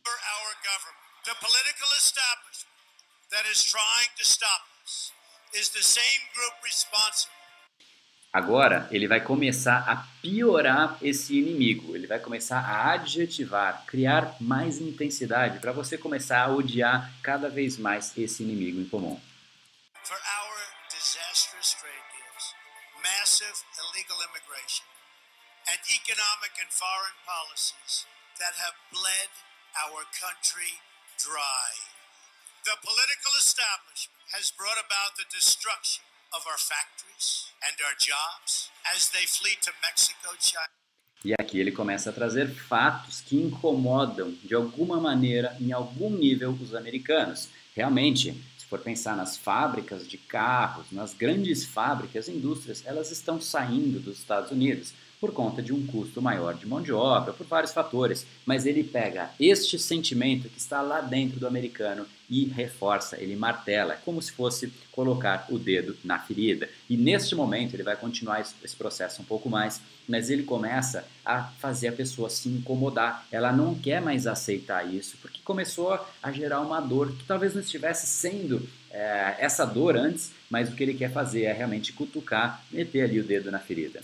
Is 5.54 5.70
the 5.70 5.82
same 5.82 6.28
group 6.34 6.62
responsible. 6.62 7.37
Agora 8.32 8.86
ele 8.90 9.08
vai 9.08 9.22
começar 9.22 9.88
a 9.88 9.96
piorar 10.20 10.98
esse 11.00 11.38
inimigo, 11.38 11.96
ele 11.96 12.06
vai 12.06 12.20
começar 12.20 12.60
a 12.60 12.92
adjetivar, 12.92 13.84
criar 13.86 14.36
mais 14.38 14.78
intensidade 14.78 15.60
para 15.60 15.72
você 15.72 15.96
começar 15.96 16.42
a 16.42 16.52
odiar 16.52 17.10
cada 17.22 17.48
vez 17.48 17.78
mais 17.78 18.12
esse 18.18 18.42
inimigo 18.42 18.80
em 18.80 18.88
comum. 18.88 19.18
For 20.04 20.16
our 20.16 20.56
disastrous 20.92 21.72
trade 21.80 22.04
deals, 22.12 22.54
massive 23.02 23.56
illegal 23.80 24.20
immigration, 24.28 24.84
and 25.72 25.80
economic 25.88 26.52
and 26.60 26.68
foreign 26.68 27.16
policies 27.24 28.04
that 28.38 28.52
have 28.60 28.76
bled 28.92 29.32
our 29.88 30.04
country 30.20 30.76
dry. 31.16 31.72
The 32.64 32.76
political 32.84 33.32
establishment 33.40 34.20
has 34.36 34.52
brought 34.52 34.76
about 34.76 35.16
the 35.16 35.24
destruction 35.32 36.04
of 36.36 36.44
our 36.44 36.60
factories 36.60 37.47
E 41.24 41.34
aqui 41.34 41.58
ele 41.58 41.72
começa 41.72 42.10
a 42.10 42.12
trazer 42.12 42.48
fatos 42.48 43.20
que 43.20 43.36
incomodam 43.36 44.30
de 44.44 44.54
alguma 44.54 45.00
maneira, 45.00 45.56
em 45.60 45.72
algum 45.72 46.10
nível, 46.10 46.52
os 46.52 46.74
americanos. 46.74 47.48
Realmente, 47.74 48.32
se 48.56 48.66
for 48.66 48.78
pensar 48.78 49.16
nas 49.16 49.36
fábricas 49.36 50.06
de 50.06 50.16
carros, 50.16 50.86
nas 50.92 51.14
grandes 51.14 51.64
fábricas, 51.64 52.28
indústrias, 52.28 52.84
elas 52.86 53.10
estão 53.10 53.40
saindo 53.40 53.98
dos 53.98 54.18
Estados 54.18 54.52
Unidos 54.52 54.92
por 55.20 55.32
conta 55.32 55.62
de 55.62 55.72
um 55.72 55.86
custo 55.86 56.22
maior 56.22 56.54
de 56.54 56.66
mão 56.66 56.80
de 56.80 56.92
obra, 56.92 57.32
por 57.32 57.46
vários 57.46 57.72
fatores, 57.72 58.26
mas 58.46 58.66
ele 58.66 58.84
pega 58.84 59.30
este 59.38 59.78
sentimento 59.78 60.48
que 60.48 60.58
está 60.58 60.80
lá 60.80 61.00
dentro 61.00 61.40
do 61.40 61.46
americano 61.46 62.06
e 62.30 62.44
reforça, 62.44 63.16
ele 63.20 63.34
martela, 63.34 63.94
é 63.94 63.98
como 64.04 64.20
se 64.20 64.32
fosse 64.32 64.70
colocar 64.92 65.46
o 65.48 65.58
dedo 65.58 65.96
na 66.04 66.18
ferida. 66.18 66.68
E 66.88 66.96
neste 66.96 67.34
momento 67.34 67.74
ele 67.74 67.82
vai 67.82 67.96
continuar 67.96 68.40
esse 68.40 68.76
processo 68.76 69.22
um 69.22 69.24
pouco 69.24 69.48
mais, 69.48 69.80
mas 70.06 70.28
ele 70.28 70.42
começa 70.42 71.04
a 71.24 71.44
fazer 71.44 71.88
a 71.88 71.92
pessoa 71.92 72.28
se 72.28 72.48
incomodar. 72.48 73.26
Ela 73.32 73.50
não 73.50 73.74
quer 73.74 74.02
mais 74.02 74.26
aceitar 74.26 74.92
isso, 74.92 75.16
porque 75.22 75.40
começou 75.42 75.98
a 76.22 76.32
gerar 76.32 76.60
uma 76.60 76.80
dor 76.80 77.12
que 77.12 77.24
talvez 77.24 77.54
não 77.54 77.62
estivesse 77.62 78.06
sendo 78.06 78.68
é, 78.90 79.36
essa 79.38 79.64
dor 79.64 79.96
antes, 79.96 80.32
mas 80.50 80.68
o 80.68 80.74
que 80.74 80.82
ele 80.82 80.94
quer 80.94 81.12
fazer 81.12 81.44
é 81.44 81.52
realmente 81.52 81.92
cutucar, 81.92 82.62
meter 82.70 83.02
ali 83.02 83.20
o 83.20 83.24
dedo 83.24 83.50
na 83.50 83.58
ferida. 83.58 84.00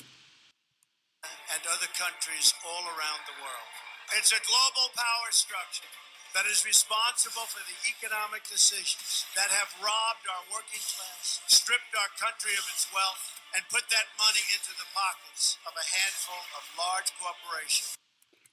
Countries 2.24 2.54
all 2.64 2.84
around 2.96 3.20
the 3.28 3.36
world. 3.36 3.72
It's 4.16 4.32
a 4.32 4.40
global 4.48 4.88
power 4.96 5.28
structure 5.28 5.92
that 6.32 6.48
is 6.48 6.64
responsible 6.64 7.44
for 7.52 7.60
the 7.68 7.76
economic 7.84 8.40
decisions 8.48 9.28
that 9.36 9.52
have 9.52 9.68
robbed 9.84 10.24
our 10.32 10.44
working 10.48 10.80
class, 10.80 11.44
stripped 11.52 11.92
our 11.92 12.08
country 12.16 12.56
of 12.56 12.64
its 12.72 12.88
wealth, 12.96 13.24
and 13.52 13.60
put 13.68 13.84
that 13.92 14.08
money 14.16 14.40
into 14.56 14.72
the 14.80 14.88
pockets 14.96 15.60
of 15.68 15.76
a 15.76 15.84
handful 15.84 16.42
of 16.56 16.64
large 16.80 17.12
corporations. 17.20 17.92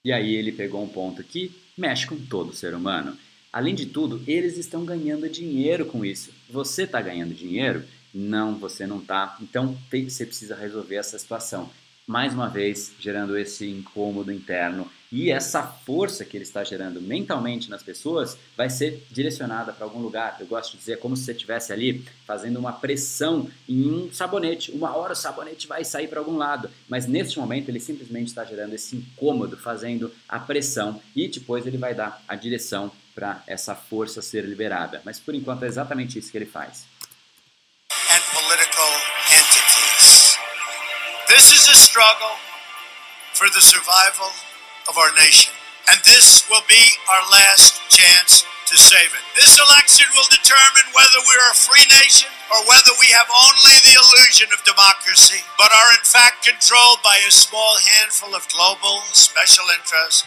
E 0.04 0.12
aí 0.12 0.36
ele 0.36 0.52
pegou 0.52 0.84
um 0.84 0.90
ponto 0.90 1.24
que 1.24 1.56
mexe 1.78 2.06
com 2.06 2.18
todo 2.26 2.54
ser 2.54 2.76
humano. 2.76 3.18
Além 3.54 3.76
de 3.76 3.86
tudo, 3.86 4.22
eles 4.28 4.58
estão 4.58 4.84
ganhando 4.84 5.30
dinheiro 5.30 5.86
com 5.86 6.04
isso. 6.04 6.34
Você 6.50 6.84
está 6.84 7.02
ganhando 7.02 7.34
dinheiro? 7.34 7.88
Não, 8.14 8.58
você 8.58 8.86
não 8.86 9.00
está. 9.00 9.38
Então 9.40 9.78
você 9.90 10.26
precisa 10.26 10.56
resolver 10.56 10.96
essa 10.96 11.18
situação 11.18 11.72
mais 12.08 12.34
uma 12.34 12.50
vez 12.50 12.94
gerando 13.00 13.38
esse 13.38 13.70
incômodo 13.70 14.32
interno 14.32 14.90
e 15.12 15.30
essa 15.30 15.62
força 15.62 16.24
que 16.24 16.38
ele 16.38 16.44
está 16.44 16.64
gerando 16.64 17.02
mentalmente 17.02 17.70
nas 17.70 17.84
pessoas 17.84 18.38
vai 18.56 18.70
ser 18.70 19.06
direcionada 19.12 19.74
para 19.74 19.86
algum 19.86 20.00
lugar. 20.00 20.38
Eu 20.40 20.48
gosto 20.48 20.72
de 20.72 20.78
dizer 20.78 21.00
como 21.00 21.18
se 21.18 21.26
você 21.26 21.34
estivesse 21.34 21.74
ali 21.74 22.06
fazendo 22.26 22.58
uma 22.58 22.72
pressão 22.72 23.50
em 23.68 23.92
um 23.92 24.12
sabonete. 24.14 24.72
Uma 24.72 24.96
hora 24.96 25.12
o 25.12 25.16
sabonete 25.16 25.68
vai 25.68 25.84
sair 25.84 26.08
para 26.08 26.20
algum 26.20 26.38
lado, 26.38 26.70
mas 26.88 27.08
neste 27.08 27.38
momento 27.38 27.68
ele 27.68 27.80
simplesmente 27.80 28.28
está 28.28 28.46
gerando 28.46 28.74
esse 28.74 28.96
incômodo, 28.96 29.58
fazendo 29.58 30.12
a 30.30 30.40
pressão 30.40 31.02
e 31.14 31.28
depois 31.28 31.68
ele 31.68 31.78
vai 31.78 31.94
dar 31.94 32.24
a 32.26 32.36
direção 32.36 32.90
para 33.14 33.44
essa 33.46 33.76
força 33.76 34.22
ser 34.22 34.46
liberada. 34.46 35.02
Mas 35.04 35.20
por 35.20 35.36
enquanto 35.36 35.64
é 35.64 35.68
exatamente 35.68 36.18
isso 36.18 36.32
que 36.32 36.38
ele 36.38 36.46
faz. 36.46 36.86
This 37.90 38.38
is 38.58 38.88
a 38.88 39.11
struggle 41.92 42.40
for 43.36 43.52
the 43.52 43.60
survival 43.60 44.32
of 44.88 44.96
our 44.96 45.12
nation. 45.20 45.52
And 45.92 46.00
this 46.08 46.48
will 46.48 46.64
be 46.72 46.80
our 47.12 47.24
last 47.36 47.84
chance 47.92 48.48
to 48.72 48.80
save 48.80 49.12
it. 49.12 49.24
This 49.36 49.60
election 49.60 50.08
will 50.16 50.30
determine 50.32 50.88
whether 50.96 51.20
we're 51.28 51.52
a 51.52 51.60
free 51.68 51.84
nation 51.92 52.32
or 52.48 52.64
whether 52.64 52.96
we 52.96 53.12
have 53.12 53.28
only 53.28 53.76
the 53.84 54.00
illusion 54.00 54.48
of 54.56 54.64
democracy, 54.64 55.44
but 55.60 55.68
are 55.68 55.92
in 56.00 56.06
fact 56.08 56.48
controlled 56.48 57.04
by 57.04 57.20
a 57.28 57.32
small 57.32 57.76
handful 57.76 58.32
of 58.40 58.48
global 58.48 59.04
special 59.12 59.68
interests. 59.76 60.24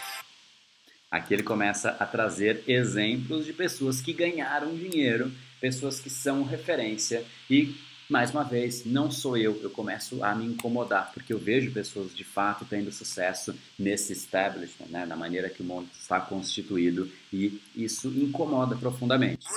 Aqui 1.09 1.33
ele 1.33 1.43
começa 1.43 1.97
a 1.99 2.05
trazer 2.05 2.63
exemplos 2.67 3.45
de 3.45 3.53
pessoas 3.53 4.01
que 4.01 4.13
ganharam 4.13 4.75
dinheiro, 4.75 5.31
pessoas 5.59 5.99
que 5.99 6.09
são 6.11 6.43
referência 6.43 7.25
e 7.49 7.73
mais 8.09 8.31
uma 8.31 8.43
vez, 8.43 8.85
não 8.85 9.09
sou 9.09 9.35
eu, 9.37 9.59
eu 9.61 9.69
começo 9.69 10.23
a 10.23 10.35
me 10.35 10.45
incomodar, 10.45 11.11
porque 11.13 11.33
eu 11.33 11.39
vejo 11.39 11.71
pessoas 11.71 12.15
de 12.15 12.23
fato 12.23 12.65
tendo 12.65 12.91
sucesso 12.91 13.57
nesse 13.77 14.13
establishment, 14.13 14.87
né, 14.87 15.05
na 15.05 15.15
maneira 15.15 15.49
que 15.49 15.61
o 15.61 15.65
mundo 15.65 15.89
está 15.99 16.19
constituído, 16.19 17.11
e 17.33 17.61
isso 17.75 18.07
incomoda 18.09 18.75
profundamente. 18.75 19.47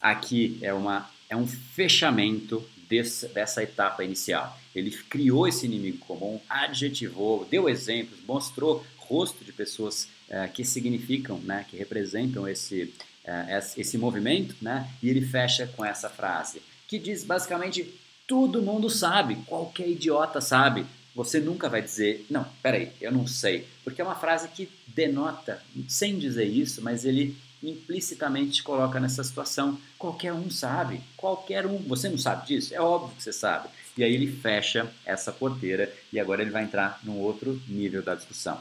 Aqui 0.00 0.58
é, 0.62 0.72
uma, 0.72 1.10
é 1.28 1.36
um 1.36 1.46
fechamento 1.46 2.68
desse, 2.88 3.28
dessa 3.28 3.62
etapa 3.62 4.04
inicial. 4.04 4.58
Ele 4.74 4.90
criou 4.90 5.46
esse 5.46 5.66
inimigo 5.66 5.98
comum, 5.98 6.40
adjetivou, 6.48 7.44
deu 7.44 7.68
exemplos, 7.68 8.20
mostrou 8.24 8.84
rosto 8.96 9.44
de 9.44 9.52
pessoas 9.52 10.08
é, 10.28 10.46
que 10.48 10.64
significam, 10.64 11.38
né, 11.38 11.64
que 11.68 11.76
representam 11.76 12.48
esse, 12.48 12.94
é, 13.24 13.58
esse 13.76 13.96
movimento, 13.98 14.54
né, 14.60 14.90
e 15.02 15.08
ele 15.08 15.20
fecha 15.20 15.66
com 15.76 15.84
essa 15.84 16.08
frase, 16.08 16.62
que 16.88 16.98
diz 16.98 17.24
basicamente 17.24 17.92
Todo 18.26 18.60
mundo 18.60 18.90
sabe, 18.90 19.36
qualquer 19.46 19.88
idiota 19.88 20.40
sabe. 20.40 20.84
Você 21.14 21.38
nunca 21.38 21.68
vai 21.68 21.80
dizer, 21.80 22.26
não, 22.28 22.44
peraí, 22.60 22.90
eu 23.00 23.12
não 23.12 23.24
sei. 23.24 23.66
Porque 23.84 24.00
é 24.00 24.04
uma 24.04 24.16
frase 24.16 24.48
que 24.48 24.68
denota, 24.88 25.62
sem 25.88 26.18
dizer 26.18 26.44
isso, 26.44 26.82
mas 26.82 27.04
ele 27.04 27.36
implicitamente 27.62 28.50
te 28.50 28.62
coloca 28.64 28.98
nessa 28.98 29.22
situação. 29.22 29.78
Qualquer 29.96 30.32
um 30.32 30.50
sabe, 30.50 31.00
qualquer 31.16 31.66
um. 31.66 31.78
Você 31.84 32.08
não 32.08 32.18
sabe 32.18 32.48
disso? 32.48 32.74
É 32.74 32.80
óbvio 32.80 33.14
que 33.16 33.22
você 33.22 33.32
sabe. 33.32 33.68
E 33.96 34.02
aí 34.02 34.12
ele 34.12 34.26
fecha 34.26 34.92
essa 35.04 35.32
porteira 35.32 35.90
e 36.12 36.18
agora 36.18 36.42
ele 36.42 36.50
vai 36.50 36.64
entrar 36.64 36.98
num 37.04 37.18
outro 37.18 37.62
nível 37.68 38.02
da 38.02 38.16
discussão. 38.16 38.58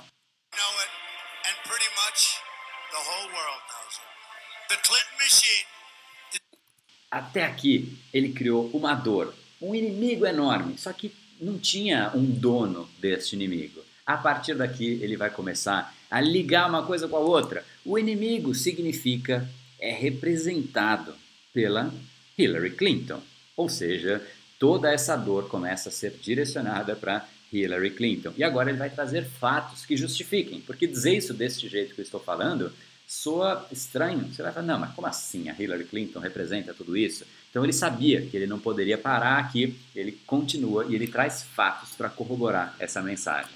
Até 7.12 7.46
aqui 7.46 7.98
ele 8.14 8.34
criou 8.34 8.70
uma 8.74 8.94
dor, 8.94 9.34
um 9.62 9.74
inimigo 9.74 10.26
enorme, 10.26 10.78
só 10.78 10.92
que 10.92 11.14
não 11.40 11.58
tinha 11.58 12.12
um 12.14 12.26
dono 12.26 12.90
deste 13.00 13.36
inimigo. 13.36 13.82
A 14.06 14.18
partir 14.18 14.56
daqui 14.56 15.00
ele 15.02 15.18
vai 15.18 15.30
começar 15.30 15.96
a 16.10 16.22
ligar 16.22 16.70
uma 16.70 16.86
coisa 16.86 17.08
com 17.08 17.16
a 17.16 17.20
outra. 17.20 17.66
O 17.84 17.98
inimigo 17.98 18.54
significa 18.54 19.50
é 19.80 19.92
representado 19.92 21.16
pela 21.54 21.94
Hillary 22.38 22.72
Clinton. 22.72 23.22
Ou 23.56 23.70
seja, 23.70 24.22
toda 24.60 24.92
essa 24.92 25.16
dor 25.16 25.48
começa 25.48 25.90
a 25.90 25.92
ser 25.92 26.12
direcionada 26.22 26.96
para 26.96 27.28
Hillary 27.52 27.92
Clinton. 27.92 28.34
E 28.38 28.44
agora 28.44 28.70
ele 28.70 28.78
vai 28.78 28.90
trazer 28.90 29.26
fatos 29.26 29.86
que 29.86 29.96
justifiquem, 29.96 30.62
porque 30.62 30.88
dizer 30.88 31.16
isso 31.16 31.34
desse 31.34 31.68
jeito 31.68 31.96
que 31.96 32.02
eu 32.02 32.06
estou 32.06 32.20
falando 32.20 32.72
soa 33.08 33.68
estranho. 33.72 34.34
Você 34.34 34.42
vai 34.42 34.52
falar, 34.52 34.66
não, 34.66 34.80
mas 34.80 34.94
como 34.94 35.08
assim 35.08 35.50
a 35.50 35.54
Hillary 35.60 35.86
Clinton 35.86 36.20
representa 36.20 36.74
tudo 36.74 36.98
isso? 36.98 37.26
Então 37.50 37.64
ele 37.64 37.74
sabia 37.74 38.26
que 38.26 38.36
ele 38.36 38.48
não 38.48 38.60
poderia 38.60 38.98
parar 38.98 39.38
aqui, 39.38 39.80
ele 39.96 40.12
continua 40.26 40.86
e 40.86 40.96
ele 40.96 41.08
traz 41.08 41.44
fatos 41.44 41.92
para 41.92 42.10
corroborar 42.10 42.76
essa 42.80 43.02
mensagem. 43.02 43.54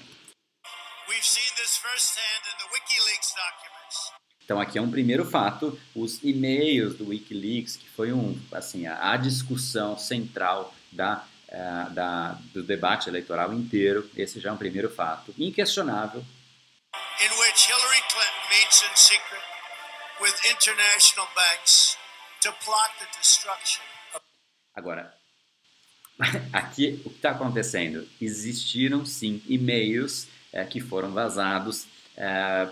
Então 4.44 4.60
aqui 4.60 4.78
é 4.78 4.82
um 4.82 4.90
primeiro 4.90 5.24
fato, 5.24 5.78
os 5.94 6.24
e-mails 6.24 6.96
do 6.96 7.08
WikiLeaks, 7.08 7.76
que 7.76 7.88
foi 7.88 8.12
um, 8.12 8.36
assim, 8.50 8.84
a, 8.86 9.16
discussão 9.16 9.96
central 9.96 10.74
da, 10.90 11.24
uh, 11.48 11.94
da, 11.94 12.32
do 12.52 12.62
debate 12.62 13.08
eleitoral 13.08 13.52
inteiro. 13.52 14.10
Esse 14.16 14.40
já 14.40 14.50
é 14.50 14.52
um 14.52 14.56
primeiro 14.56 14.90
fato, 14.90 15.32
inquestionável. 15.38 16.24
In 16.94 17.30
which 17.38 17.66
Hillary 17.66 18.02
Clinton 18.08 18.44
meets 18.50 18.82
in 18.82 18.94
secret 18.94 19.44
with 20.20 20.34
international 20.50 21.26
banks 21.36 21.96
to 22.42 22.50
plot 22.64 22.90
the 22.98 23.06
destruction. 23.18 23.84
Agora, 24.74 25.14
aqui 26.52 27.00
o 27.04 27.10
que 27.10 27.16
está 27.16 27.30
acontecendo? 27.30 28.08
Existiram 28.20 29.04
sim 29.04 29.42
e-mails 29.48 30.28
é, 30.52 30.64
que 30.64 30.80
foram 30.80 31.12
vazados 31.12 31.86
é, 32.16 32.68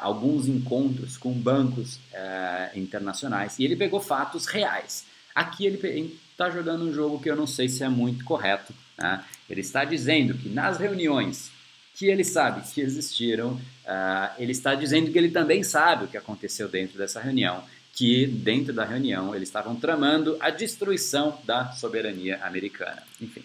alguns 0.00 0.48
encontros 0.48 1.16
com 1.16 1.32
bancos 1.32 1.98
é, 2.12 2.72
internacionais 2.74 3.58
e 3.58 3.64
ele 3.64 3.76
pegou 3.76 4.00
fatos 4.00 4.46
reais. 4.46 5.04
Aqui 5.34 5.66
ele 5.66 6.18
está 6.30 6.50
jogando 6.50 6.84
um 6.84 6.92
jogo 6.92 7.20
que 7.20 7.30
eu 7.30 7.36
não 7.36 7.46
sei 7.46 7.68
se 7.68 7.84
é 7.84 7.88
muito 7.88 8.24
correto. 8.24 8.74
Né? 8.96 9.24
Ele 9.48 9.60
está 9.60 9.84
dizendo 9.84 10.36
que 10.36 10.48
nas 10.48 10.78
reuniões 10.78 11.50
que 11.96 12.06
ele 12.06 12.24
sabe 12.24 12.60
que 12.72 12.82
existiram, 12.82 13.52
uh, 13.54 14.34
ele 14.38 14.52
está 14.52 14.74
dizendo 14.74 15.10
que 15.10 15.16
ele 15.16 15.30
também 15.30 15.64
sabe 15.64 16.04
o 16.04 16.08
que 16.08 16.18
aconteceu 16.18 16.68
dentro 16.68 16.98
dessa 16.98 17.20
reunião, 17.20 17.66
que 17.94 18.26
dentro 18.26 18.74
da 18.74 18.84
reunião 18.84 19.34
eles 19.34 19.48
estavam 19.48 19.74
tramando 19.74 20.36
a 20.38 20.50
destruição 20.50 21.40
da 21.44 21.72
soberania 21.72 22.44
americana. 22.44 23.02
Enfim, 23.18 23.42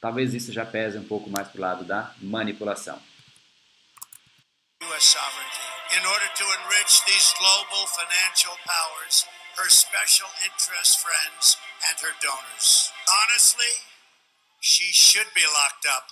talvez 0.00 0.32
isso 0.34 0.52
já 0.52 0.64
pese 0.64 0.96
um 0.96 1.02
pouco 1.02 1.28
mais 1.28 1.48
para 1.48 1.58
o 1.58 1.60
lado 1.60 1.84
da 1.84 2.14
manipulação. 2.22 3.02
U.S. 4.80 5.08
sovereignty 5.08 5.98
in 5.98 6.06
order 6.06 6.30
to 6.36 6.44
enrich 6.62 7.02
these 7.06 7.34
global 7.40 7.86
financial 7.90 8.54
powers, 8.62 9.26
her 9.58 9.68
special 9.68 10.28
interest 10.46 11.00
friends, 11.00 11.56
and 11.90 11.98
her 11.98 12.14
donors. 12.22 12.92
Honestly, 13.10 13.82
she 14.60 14.92
should 14.92 15.26
be 15.34 15.42
locked 15.42 15.86
up. 15.90 16.06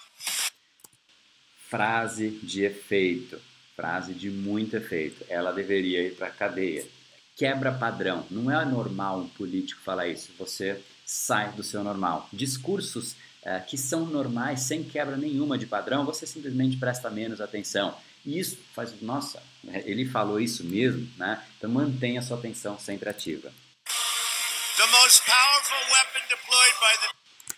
Frase 1.72 2.38
de 2.42 2.66
efeito, 2.66 3.40
frase 3.74 4.12
de 4.12 4.28
muito 4.28 4.76
efeito. 4.76 5.24
Ela 5.26 5.52
deveria 5.52 6.02
ir 6.02 6.14
para 6.14 6.26
a 6.26 6.30
cadeia. 6.30 6.86
Quebra 7.34 7.72
padrão. 7.72 8.26
Não 8.30 8.50
é 8.50 8.62
normal 8.62 9.20
um 9.20 9.28
político 9.28 9.80
falar 9.80 10.06
isso. 10.06 10.32
Você 10.38 10.78
sai 11.06 11.50
do 11.52 11.62
seu 11.62 11.82
normal. 11.82 12.28
Discursos 12.30 13.16
é, 13.42 13.58
que 13.58 13.78
são 13.78 14.04
normais, 14.04 14.60
sem 14.60 14.84
quebra 14.84 15.16
nenhuma 15.16 15.56
de 15.56 15.64
padrão, 15.64 16.04
você 16.04 16.26
simplesmente 16.26 16.76
presta 16.76 17.08
menos 17.08 17.40
atenção. 17.40 17.96
E 18.22 18.38
isso 18.38 18.58
faz, 18.74 19.00
nossa, 19.00 19.42
ele 19.64 20.04
falou 20.04 20.38
isso 20.38 20.62
mesmo, 20.64 21.08
né? 21.16 21.42
Então 21.56 21.70
mantenha 21.70 22.20
sua 22.20 22.36
atenção 22.36 22.78
sempre 22.78 23.08
ativa. 23.08 23.50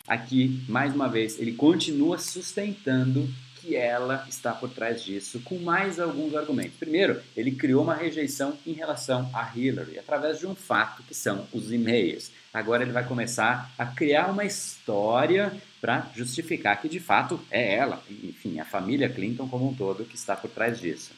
Aqui, 0.06 0.64
mais 0.68 0.94
uma 0.94 1.08
vez, 1.08 1.36
ele 1.40 1.54
continua 1.54 2.16
sustentando 2.16 3.28
que 3.64 3.74
ela 3.74 4.26
está 4.28 4.52
por 4.52 4.68
trás 4.68 5.02
disso, 5.02 5.40
com 5.40 5.58
mais 5.58 5.98
alguns 5.98 6.36
argumentos. 6.36 6.76
Primeiro, 6.78 7.22
ele 7.34 7.52
criou 7.52 7.82
uma 7.82 7.94
rejeição 7.94 8.58
em 8.66 8.72
relação 8.72 9.30
a 9.32 9.50
Hillary, 9.56 9.98
através 9.98 10.38
de 10.38 10.46
um 10.46 10.54
fato 10.54 11.02
que 11.02 11.14
são 11.14 11.48
os 11.50 11.72
e-mails. 11.72 12.30
Agora 12.52 12.82
ele 12.82 12.92
vai 12.92 13.08
começar 13.08 13.72
a 13.78 13.86
criar 13.86 14.30
uma 14.30 14.44
história 14.44 15.50
para 15.80 16.10
justificar 16.14 16.80
que 16.80 16.88
de 16.88 17.00
fato 17.00 17.40
é 17.50 17.74
ela, 17.74 18.02
enfim, 18.10 18.60
a 18.60 18.64
família 18.64 19.08
Clinton 19.08 19.48
como 19.48 19.68
um 19.68 19.74
todo 19.74 20.04
que 20.04 20.14
está 20.14 20.36
por 20.36 20.50
trás 20.50 20.78
disso. 20.78 21.12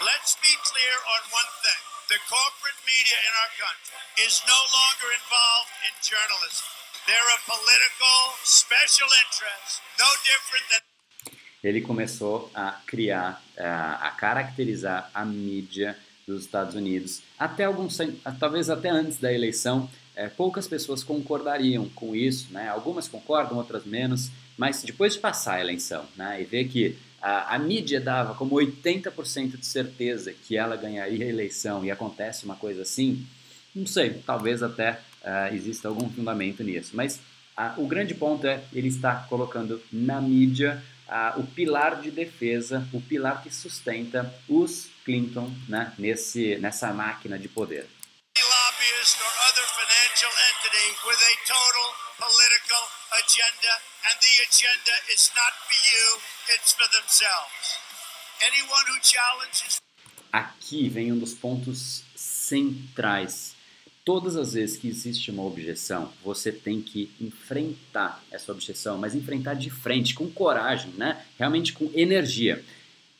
Let's 0.00 0.36
be 0.40 0.54
clear 0.62 0.94
on 0.94 1.20
one 1.34 1.50
thing. 1.60 1.82
The 2.08 2.18
corporate 2.30 2.80
media 2.86 3.18
in 3.18 3.34
our 3.42 3.52
country 3.58 3.98
is 4.24 4.40
no 4.46 4.54
longer 4.54 5.10
involved 5.10 5.74
in 5.84 5.92
journalism. 6.00 6.77
Ele 11.64 11.80
começou 11.80 12.50
a 12.54 12.72
criar, 12.86 13.42
a 13.56 14.10
caracterizar 14.10 15.10
a 15.14 15.24
mídia 15.24 15.98
dos 16.26 16.44
Estados 16.44 16.74
Unidos. 16.74 17.22
Até 17.38 17.64
alguns, 17.64 17.98
talvez 18.38 18.68
até 18.68 18.90
antes 18.90 19.18
da 19.18 19.32
eleição, 19.32 19.90
é, 20.14 20.28
poucas 20.28 20.68
pessoas 20.68 21.02
concordariam 21.02 21.88
com 21.90 22.14
isso, 22.14 22.52
né? 22.52 22.68
Algumas 22.68 23.08
concordam, 23.08 23.56
outras 23.56 23.84
menos, 23.84 24.30
mas 24.56 24.82
depois 24.82 25.14
de 25.14 25.20
passar 25.20 25.54
a 25.54 25.60
eleição, 25.60 26.04
né, 26.16 26.42
e 26.42 26.44
ver 26.44 26.68
que 26.68 26.98
a, 27.22 27.54
a 27.54 27.58
mídia 27.58 28.00
dava 28.00 28.34
como 28.34 28.56
80% 28.56 29.56
de 29.56 29.66
certeza 29.66 30.32
que 30.32 30.56
ela 30.56 30.76
ganharia 30.76 31.24
a 31.24 31.28
eleição 31.28 31.84
e 31.84 31.90
acontece 31.90 32.44
uma 32.44 32.56
coisa 32.56 32.82
assim, 32.82 33.24
não 33.74 33.86
sei, 33.86 34.20
talvez 34.26 34.62
até 34.62 35.00
uh, 35.28 35.54
exista 35.54 35.88
algum 35.88 36.08
fundamento 36.10 36.64
nisso, 36.64 36.92
mas 36.94 37.16
uh, 37.58 37.82
o 37.82 37.86
grande 37.86 38.14
ponto 38.14 38.46
é 38.46 38.64
ele 38.72 38.88
está 38.88 39.26
colocando 39.28 39.82
na 39.92 40.20
mídia 40.20 40.82
uh, 41.06 41.40
o 41.40 41.46
pilar 41.46 42.00
de 42.00 42.10
defesa, 42.10 42.88
o 42.92 43.00
pilar 43.00 43.42
que 43.42 43.54
sustenta 43.54 44.34
os 44.48 44.88
Clinton 45.04 45.52
né, 45.68 45.92
nesse, 45.98 46.56
nessa 46.56 46.92
máquina 46.92 47.38
de 47.38 47.48
poder 47.48 47.86
agenda, 53.28 53.72
and 54.08 54.16
the 54.20 54.34
agenda 54.48 54.94
is 55.12 55.30
not 55.34 55.52
for 55.66 55.78
you, 55.90 56.06
it's 56.54 56.72
for 56.72 56.88
themselves. 56.96 57.66
Anyone 58.40 58.84
who 58.88 58.98
challenges. 59.02 59.80
Aqui 60.32 60.88
vem 60.88 61.12
um 61.12 61.18
dos 61.18 61.34
pontos 61.34 62.04
centrais. 62.14 63.57
Todas 64.08 64.36
as 64.36 64.54
vezes 64.54 64.78
que 64.78 64.88
existe 64.88 65.30
uma 65.30 65.44
objeção, 65.44 66.10
você 66.24 66.50
tem 66.50 66.80
que 66.80 67.10
enfrentar 67.20 68.24
essa 68.30 68.50
objeção, 68.50 68.96
mas 68.96 69.14
enfrentar 69.14 69.52
de 69.52 69.68
frente, 69.68 70.14
com 70.14 70.30
coragem, 70.30 70.90
né? 70.96 71.22
Realmente 71.38 71.74
com 71.74 71.90
energia. 71.94 72.64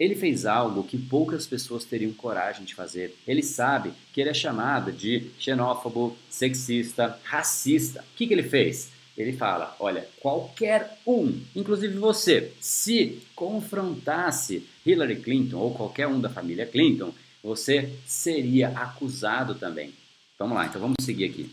Ele 0.00 0.14
fez 0.14 0.46
algo 0.46 0.82
que 0.82 0.96
poucas 0.96 1.46
pessoas 1.46 1.84
teriam 1.84 2.10
coragem 2.14 2.64
de 2.64 2.74
fazer. 2.74 3.14
Ele 3.26 3.42
sabe 3.42 3.92
que 4.14 4.20
ele 4.22 4.30
é 4.30 4.32
chamado 4.32 4.90
de 4.90 5.26
xenófobo, 5.38 6.16
sexista, 6.30 7.20
racista. 7.22 8.00
O 8.00 8.16
que, 8.16 8.26
que 8.26 8.32
ele 8.32 8.44
fez? 8.44 8.90
Ele 9.14 9.34
fala: 9.34 9.76
olha, 9.78 10.08
qualquer 10.20 10.98
um, 11.06 11.38
inclusive 11.54 11.98
você, 11.98 12.50
se 12.62 13.20
confrontasse 13.36 14.66
Hillary 14.86 15.16
Clinton 15.16 15.58
ou 15.58 15.74
qualquer 15.74 16.08
um 16.08 16.18
da 16.18 16.30
família 16.30 16.64
Clinton, 16.64 17.12
você 17.42 17.92
seria 18.06 18.68
acusado 18.68 19.54
também. 19.54 19.92
Vamos 20.38 20.56
lá, 20.56 20.66
então 20.66 20.80
vamos 20.80 20.96
seguir 21.00 21.24
aqui. 21.24 21.52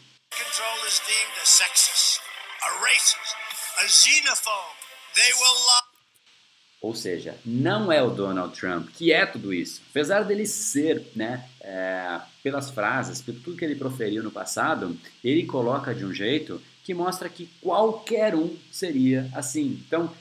Ou 6.82 6.94
seja, 6.94 7.36
não 7.44 7.92
é 7.92 8.04
o 8.04 8.12
Donald 8.12 8.56
Trump 8.56 8.90
que 8.90 9.12
é 9.12 9.26
tudo 9.26 9.52
isso. 9.52 9.82
Apesar 9.90 10.22
dele 10.22 10.46
ser 10.46 11.04
né, 11.16 11.50
é, 11.62 12.22
pelas 12.44 12.70
frases, 12.70 13.24
por 13.24 13.34
tudo 13.34 13.58
que 13.58 13.66
ele 13.66 13.76
proferiu 13.76 14.22
no 14.22 14.30
passado, 14.30 14.96
ele 15.24 15.48
coloca 15.48 15.96
de 15.96 16.06
um 16.06 16.14
jeito 16.14 16.62
que 16.84 16.94
mostra 16.94 17.28
que 17.28 17.48
qualquer 17.60 18.36
um 18.36 18.56
seria 18.72 19.28
assim. 19.34 19.84
Então, 19.88 20.16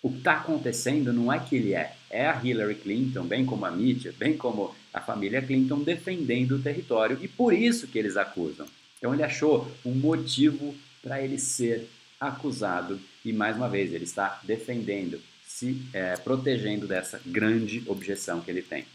o 0.00 0.08
que 0.08 0.18
está 0.18 0.34
acontecendo 0.34 1.12
não 1.12 1.32
é 1.32 1.40
que 1.40 1.56
ele 1.56 1.74
é, 1.74 1.96
é 2.14 2.28
a 2.28 2.40
Hillary 2.40 2.76
Clinton, 2.76 3.24
bem 3.24 3.44
como 3.44 3.66
a 3.66 3.70
mídia, 3.72 4.14
bem 4.16 4.36
como 4.36 4.74
a 4.92 5.00
família 5.00 5.42
Clinton 5.42 5.80
defendendo 5.80 6.52
o 6.52 6.62
território 6.62 7.18
e 7.20 7.26
por 7.26 7.52
isso 7.52 7.88
que 7.88 7.98
eles 7.98 8.16
acusam. 8.16 8.66
Então 8.96 9.12
ele 9.12 9.24
achou 9.24 9.68
um 9.84 9.92
motivo 9.92 10.74
para 11.02 11.20
ele 11.20 11.38
ser 11.38 11.90
acusado 12.20 13.00
e 13.24 13.32
mais 13.32 13.56
uma 13.56 13.68
vez 13.68 13.92
ele 13.92 14.04
está 14.04 14.40
defendendo, 14.44 15.20
se 15.44 15.82
é, 15.92 16.16
protegendo 16.16 16.86
dessa 16.86 17.20
grande 17.26 17.82
objeção 17.86 18.40
que 18.40 18.50
ele 18.50 18.62
tem. 18.62 18.86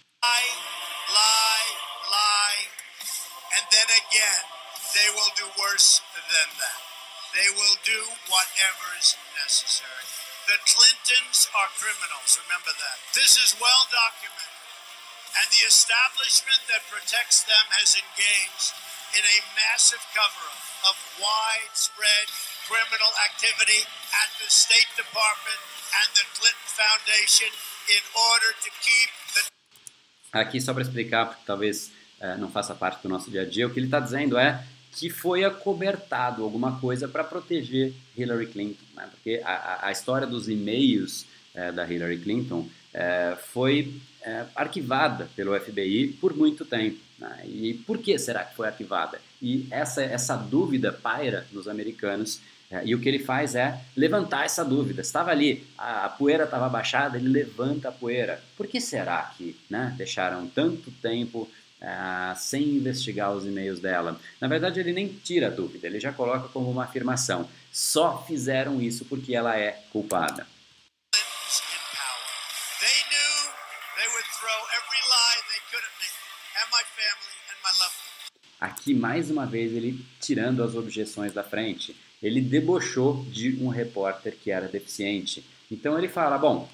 They 7.31 7.47
will 7.55 7.77
do 7.85 7.99
whatever 8.27 8.89
is 8.99 9.15
necessary. 9.45 10.18
The 10.49 10.57
Clintons 10.65 11.45
are 11.53 11.69
criminals, 11.77 12.41
remember 12.41 12.73
that. 12.73 12.97
This 13.13 13.37
is 13.37 13.53
well 13.61 13.85
documented. 13.93 14.65
And 15.37 15.45
the 15.53 15.61
establishment 15.69 16.57
that 16.73 16.81
protects 16.89 17.45
them 17.45 17.65
has 17.77 17.93
engaged 17.93 18.73
in 19.13 19.21
a 19.29 19.37
massive 19.53 20.01
cover 20.09 20.49
up 20.89 20.89
of 20.89 20.97
widespread 21.21 22.33
criminal 22.65 23.13
activity 23.29 23.85
at 24.25 24.29
the 24.41 24.49
State 24.49 24.89
Department 24.97 25.61
and 26.01 26.09
the 26.17 26.25
Clinton 26.33 26.69
Foundation 26.73 27.53
in 27.93 28.01
order 28.17 28.49
to 28.65 28.69
keep 28.81 29.13
the. 29.37 29.41
Aqui, 30.33 30.57
só 30.57 30.73
para 30.73 30.81
explicar, 30.81 31.27
porque 31.27 31.45
talvez 31.45 31.91
é, 32.19 32.37
não 32.37 32.49
faça 32.49 32.73
parte 32.73 33.03
do 33.05 33.09
nosso 33.09 33.29
dia 33.29 33.43
a 33.43 33.45
dia, 33.45 33.67
o 33.67 33.69
que 33.69 33.77
ele 33.77 33.85
está 33.85 33.99
dizendo 33.99 34.33
é 34.33 34.65
que 34.91 35.09
foi 35.09 35.43
acobertado 35.43 36.43
alguma 36.43 36.79
coisa 36.79 37.07
para 37.07 37.23
proteger 37.23 37.93
Hillary 38.17 38.47
Clinton, 38.47 38.83
né? 38.95 39.07
porque 39.11 39.41
a, 39.43 39.87
a, 39.87 39.91
história 39.91 40.25
dos 40.25 40.49
e-mails 40.49 41.25
é, 41.53 41.71
da 41.71 41.89
Hillary 41.89 42.17
Clinton 42.19 42.67
é, 42.93 43.37
foi 43.51 43.93
é, 44.21 44.45
arquivada 44.55 45.29
pelo 45.35 45.57
FBI 45.59 46.17
por 46.19 46.35
muito 46.35 46.65
tempo. 46.65 46.97
Né? 47.17 47.43
E 47.45 47.73
por 47.85 47.99
que 47.99 48.17
será 48.17 48.43
que 48.43 48.55
foi 48.55 48.67
arquivada? 48.67 49.21
E 49.41 49.67
essa, 49.71 50.01
essa 50.01 50.35
dúvida 50.35 50.91
paira 50.91 51.45
nos 51.51 51.67
americanos 51.67 52.41
é, 52.71 52.83
e 52.85 52.93
o 52.93 52.99
que 52.99 53.09
ele 53.09 53.19
faz 53.19 53.55
é 53.55 53.79
levantar 53.95 54.45
essa 54.45 54.63
dúvida. 54.63 55.01
Estava 55.01 55.31
ali, 55.31 55.65
a, 55.77 56.05
a 56.05 56.09
poeira 56.09 56.43
estava 56.43 56.69
baixada, 56.69 57.17
ele 57.17 57.29
levanta 57.29 57.89
a 57.89 57.91
poeira. 57.91 58.41
Por 58.55 58.67
que 58.67 58.79
será 58.79 59.33
que 59.37 59.55
né, 59.69 59.93
deixaram 59.97 60.47
tanto 60.47 60.91
tempo 61.01 61.49
ah, 61.81 62.35
sem 62.37 62.63
investigar 62.63 63.31
os 63.31 63.45
e-mails 63.45 63.79
dela. 63.79 64.19
Na 64.39 64.47
verdade, 64.47 64.79
ele 64.79 64.93
nem 64.93 65.07
tira 65.07 65.47
a 65.47 65.49
dúvida, 65.49 65.87
ele 65.87 65.99
já 65.99 66.11
coloca 66.11 66.47
como 66.49 66.69
uma 66.69 66.83
afirmação. 66.83 67.49
Só 67.71 68.23
fizeram 68.25 68.81
isso 68.81 69.05
porque 69.05 69.35
ela 69.35 69.57
é 69.57 69.83
culpada. 69.91 70.45
Aqui, 78.59 78.93
mais 78.93 79.29
uma 79.31 79.45
vez, 79.45 79.71
ele 79.73 80.05
tirando 80.19 80.61
as 80.61 80.75
objeções 80.75 81.31
da 81.31 81.43
frente. 81.43 81.95
Ele 82.21 82.41
debochou 82.41 83.23
de 83.31 83.57
um 83.63 83.69
repórter 83.69 84.35
que 84.35 84.51
era 84.51 84.67
deficiente. 84.67 85.45
Então 85.71 85.97
ele 85.97 86.09
fala: 86.09 86.37
Bom, 86.37 86.69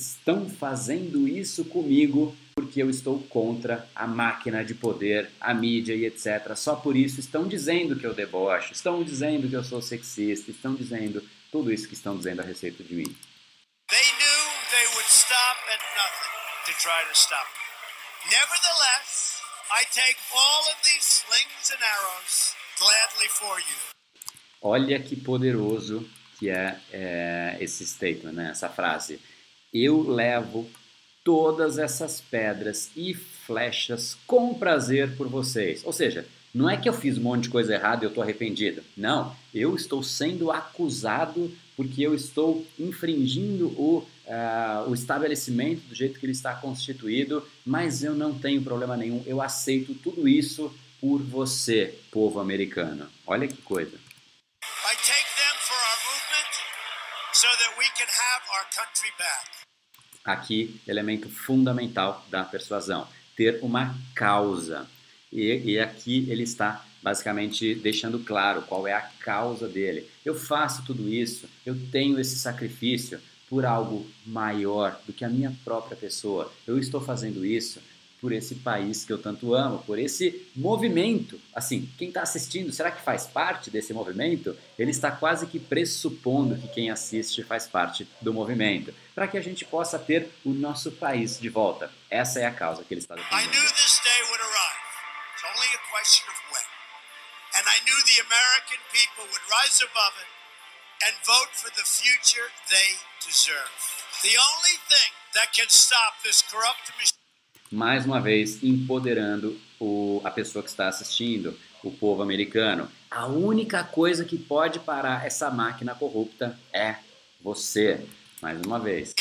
estão 0.00 0.48
fazendo 0.48 1.28
isso 1.28 1.64
comigo 1.64 2.36
porque 2.54 2.82
eu 2.82 2.90
estou 2.90 3.20
contra 3.24 3.88
a 3.94 4.06
máquina 4.06 4.64
de 4.64 4.74
poder, 4.74 5.30
a 5.40 5.54
mídia 5.54 5.94
e 5.94 6.04
etc. 6.04 6.54
Só 6.56 6.76
por 6.76 6.96
isso 6.96 7.20
estão 7.20 7.46
dizendo 7.46 7.96
que 7.96 8.06
eu 8.06 8.14
debocho, 8.14 8.72
estão 8.72 9.02
dizendo 9.02 9.48
que 9.48 9.56
eu 9.56 9.64
sou 9.64 9.80
sexista, 9.80 10.50
estão 10.50 10.74
dizendo 10.74 11.26
tudo 11.50 11.72
isso 11.72 11.88
que 11.88 11.94
estão 11.94 12.16
dizendo 12.16 12.40
a 12.40 12.44
respeito 12.44 12.82
de 12.82 12.94
mim. 12.94 13.16
They 13.88 14.06
knew 14.18 14.40
they 14.70 14.86
would 14.94 15.10
stop 15.10 15.58
at 15.68 15.82
nothing 15.96 16.34
to 16.66 16.72
try 16.80 17.00
to 17.08 17.14
stop 17.18 17.46
me. 17.54 18.30
Nevertheless, 18.30 19.40
I 19.72 19.84
take 19.92 20.18
all 20.32 20.62
of 20.72 20.76
these 20.84 21.24
slings 21.24 21.70
and 21.72 21.82
arrows 21.82 22.54
gladly 22.78 23.28
for 23.28 23.58
you. 23.58 23.78
Olha 24.62 25.00
que 25.00 25.16
poderoso 25.16 26.06
que 26.38 26.48
é, 26.48 26.80
é 26.90 27.58
esse 27.60 27.86
statement, 27.86 28.32
né? 28.32 28.50
essa 28.50 28.68
frase. 28.68 29.20
Eu 29.72 30.02
levo 30.02 30.68
todas 31.24 31.78
essas 31.78 32.20
pedras 32.20 32.90
e 32.96 33.14
flechas 33.14 34.16
com 34.26 34.54
prazer 34.54 35.16
por 35.16 35.28
vocês. 35.28 35.82
Ou 35.84 35.92
seja, 35.92 36.26
não 36.52 36.68
é 36.68 36.76
que 36.76 36.88
eu 36.88 36.92
fiz 36.92 37.16
um 37.16 37.22
monte 37.22 37.44
de 37.44 37.50
coisa 37.50 37.74
errada 37.74 38.02
e 38.02 38.06
eu 38.06 38.08
estou 38.08 38.22
arrependido. 38.22 38.82
Não, 38.96 39.34
eu 39.54 39.76
estou 39.76 40.02
sendo 40.02 40.50
acusado 40.50 41.50
porque 41.76 42.02
eu 42.02 42.14
estou 42.14 42.66
infringindo 42.78 43.68
o, 43.68 44.04
uh, 44.26 44.90
o 44.90 44.94
estabelecimento 44.94 45.82
do 45.88 45.94
jeito 45.94 46.18
que 46.18 46.26
ele 46.26 46.32
está 46.32 46.54
constituído, 46.54 47.42
mas 47.64 48.02
eu 48.02 48.14
não 48.14 48.38
tenho 48.38 48.62
problema 48.62 48.96
nenhum, 48.96 49.22
eu 49.26 49.40
aceito 49.40 49.94
tudo 49.94 50.28
isso 50.28 50.70
por 51.00 51.22
você, 51.22 51.94
povo 52.10 52.38
americano. 52.40 53.06
Olha 53.26 53.48
que 53.48 53.56
coisa. 53.62 53.96
Aqui 60.24 60.80
elemento 60.86 61.28
fundamental 61.28 62.24
da 62.30 62.44
persuasão, 62.44 63.06
ter 63.36 63.58
uma 63.62 63.94
causa. 64.14 64.86
E, 65.32 65.72
e, 65.72 65.78
aqui 65.78 66.26
ele 66.28 66.42
está 66.42 66.84
basicamente 67.02 67.74
deixando 67.74 68.18
claro 68.18 68.62
qual 68.62 68.86
é 68.86 68.92
a 68.92 69.00
causa 69.00 69.68
dele. 69.68 70.08
Eu 70.24 70.34
faço 70.34 70.84
tudo 70.84 71.08
isso, 71.08 71.48
eu 71.64 71.76
tenho 71.90 72.18
esse 72.18 72.38
sacrifício 72.38 73.20
por 73.48 73.64
algo 73.64 74.08
maior 74.26 75.00
do 75.06 75.12
que 75.12 75.24
a 75.24 75.28
minha 75.28 75.56
própria 75.64 75.96
pessoa. 75.96 76.52
Eu 76.66 76.78
estou 76.78 77.00
fazendo 77.00 77.44
isso 77.44 77.80
por 78.20 78.32
esse 78.32 78.56
país 78.56 79.04
que 79.04 79.12
eu 79.12 79.20
tanto 79.20 79.54
amo, 79.54 79.82
por 79.84 79.98
esse 79.98 80.50
movimento. 80.54 81.40
Assim, 81.54 81.90
quem 81.98 82.08
está 82.08 82.22
assistindo, 82.22 82.72
será 82.72 82.90
que 82.90 83.02
faz 83.02 83.26
parte 83.26 83.70
desse 83.70 83.92
movimento? 83.92 84.56
Ele 84.78 84.90
está 84.90 85.10
quase 85.10 85.46
que 85.46 85.58
pressupondo 85.58 86.56
que 86.60 86.68
quem 86.68 86.90
assiste 86.90 87.42
faz 87.42 87.66
parte 87.66 88.06
do 88.20 88.32
movimento, 88.34 88.94
para 89.14 89.26
que 89.26 89.38
a 89.38 89.40
gente 89.40 89.64
possa 89.64 89.98
ter 89.98 90.30
o 90.44 90.50
nosso 90.50 90.92
país 90.92 91.40
de 91.40 91.48
volta. 91.48 91.90
Essa 92.10 92.40
é 92.40 92.46
a 92.46 92.52
causa 92.52 92.84
que 92.84 92.92
ele 92.92 93.00
está 93.00 93.14
defendendo. 93.14 93.40
I 93.40 93.46
knew 93.46 93.68
this 93.72 94.00
day 94.04 94.20
would 94.30 94.42
arrive. 94.42 94.80
It's 95.34 95.44
only 95.48 95.70
a 95.74 95.82
question 95.90 96.28
of 96.28 96.36
when. 96.52 96.68
And 97.56 97.64
I 97.66 97.78
knew 97.84 97.98
the 98.04 98.20
American 98.28 98.80
people 98.92 99.24
would 99.24 99.46
rise 99.48 99.80
above 99.82 100.14
it 100.20 100.30
and 101.06 101.16
vote 101.24 101.52
for 101.56 101.70
the 101.72 101.84
future 101.84 102.52
they 102.68 103.00
deserve. 103.24 103.72
The 104.22 104.36
only 104.36 104.76
thing 104.92 105.10
that 105.34 105.52
can 105.56 105.68
stop 105.68 106.20
this 106.22 106.42
corrupt 106.42 106.92
machine 106.98 107.19
mais 107.70 108.04
uma 108.04 108.20
vez 108.20 108.62
empoderando 108.62 109.58
o, 109.78 110.20
a 110.24 110.30
pessoa 110.30 110.62
que 110.62 110.68
está 110.68 110.88
assistindo, 110.88 111.56
o 111.84 111.90
povo 111.90 112.22
americano. 112.22 112.90
A 113.10 113.26
única 113.26 113.84
coisa 113.84 114.24
que 114.24 114.36
pode 114.36 114.80
parar 114.80 115.24
essa 115.24 115.50
máquina 115.50 115.94
corrupta 115.94 116.58
é 116.72 116.96
você. 117.40 118.04
Mais 118.42 118.60
uma 118.62 118.78
vez. 118.78 119.14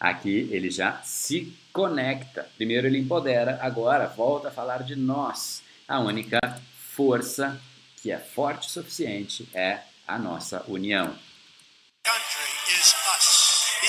Aqui 0.00 0.48
ele 0.50 0.70
já 0.70 1.00
se 1.02 1.56
conecta. 1.72 2.48
Primeiro 2.56 2.86
ele 2.86 2.98
empodera, 2.98 3.58
agora 3.62 4.06
volta 4.06 4.48
a 4.48 4.50
falar 4.50 4.82
de 4.82 4.96
nós. 4.96 5.62
A 5.86 6.00
única 6.00 6.40
força 6.96 7.60
que 8.00 8.10
é 8.10 8.18
forte 8.18 8.68
o 8.68 8.70
suficiente 8.70 9.48
é 9.54 9.80
a 10.06 10.18
nossa 10.18 10.64
união. 10.66 11.16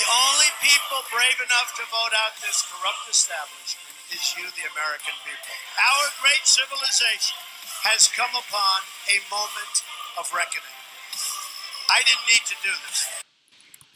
The 0.04 0.12
only 0.28 0.52
people 0.60 1.00
brave 1.08 1.38
enough 1.48 1.72
to 1.80 1.84
vote 1.88 2.12
out 2.20 2.36
this 2.44 2.60
corrupt 2.68 3.08
establishment 3.08 3.88
is 4.12 4.20
you, 4.36 4.44
the 4.52 4.68
American 4.76 5.16
people. 5.24 5.56
Our 5.80 6.04
great 6.20 6.44
civilization 6.44 7.40
has 7.88 8.12
come 8.12 8.28
upon 8.36 8.84
a 9.08 9.18
moment 9.32 9.74
of 10.20 10.28
reckoning. 10.36 10.76
I 11.88 12.04
didn't 12.04 12.26
need 12.28 12.44
to 12.52 12.56
do 12.60 12.72
this. 12.84 12.98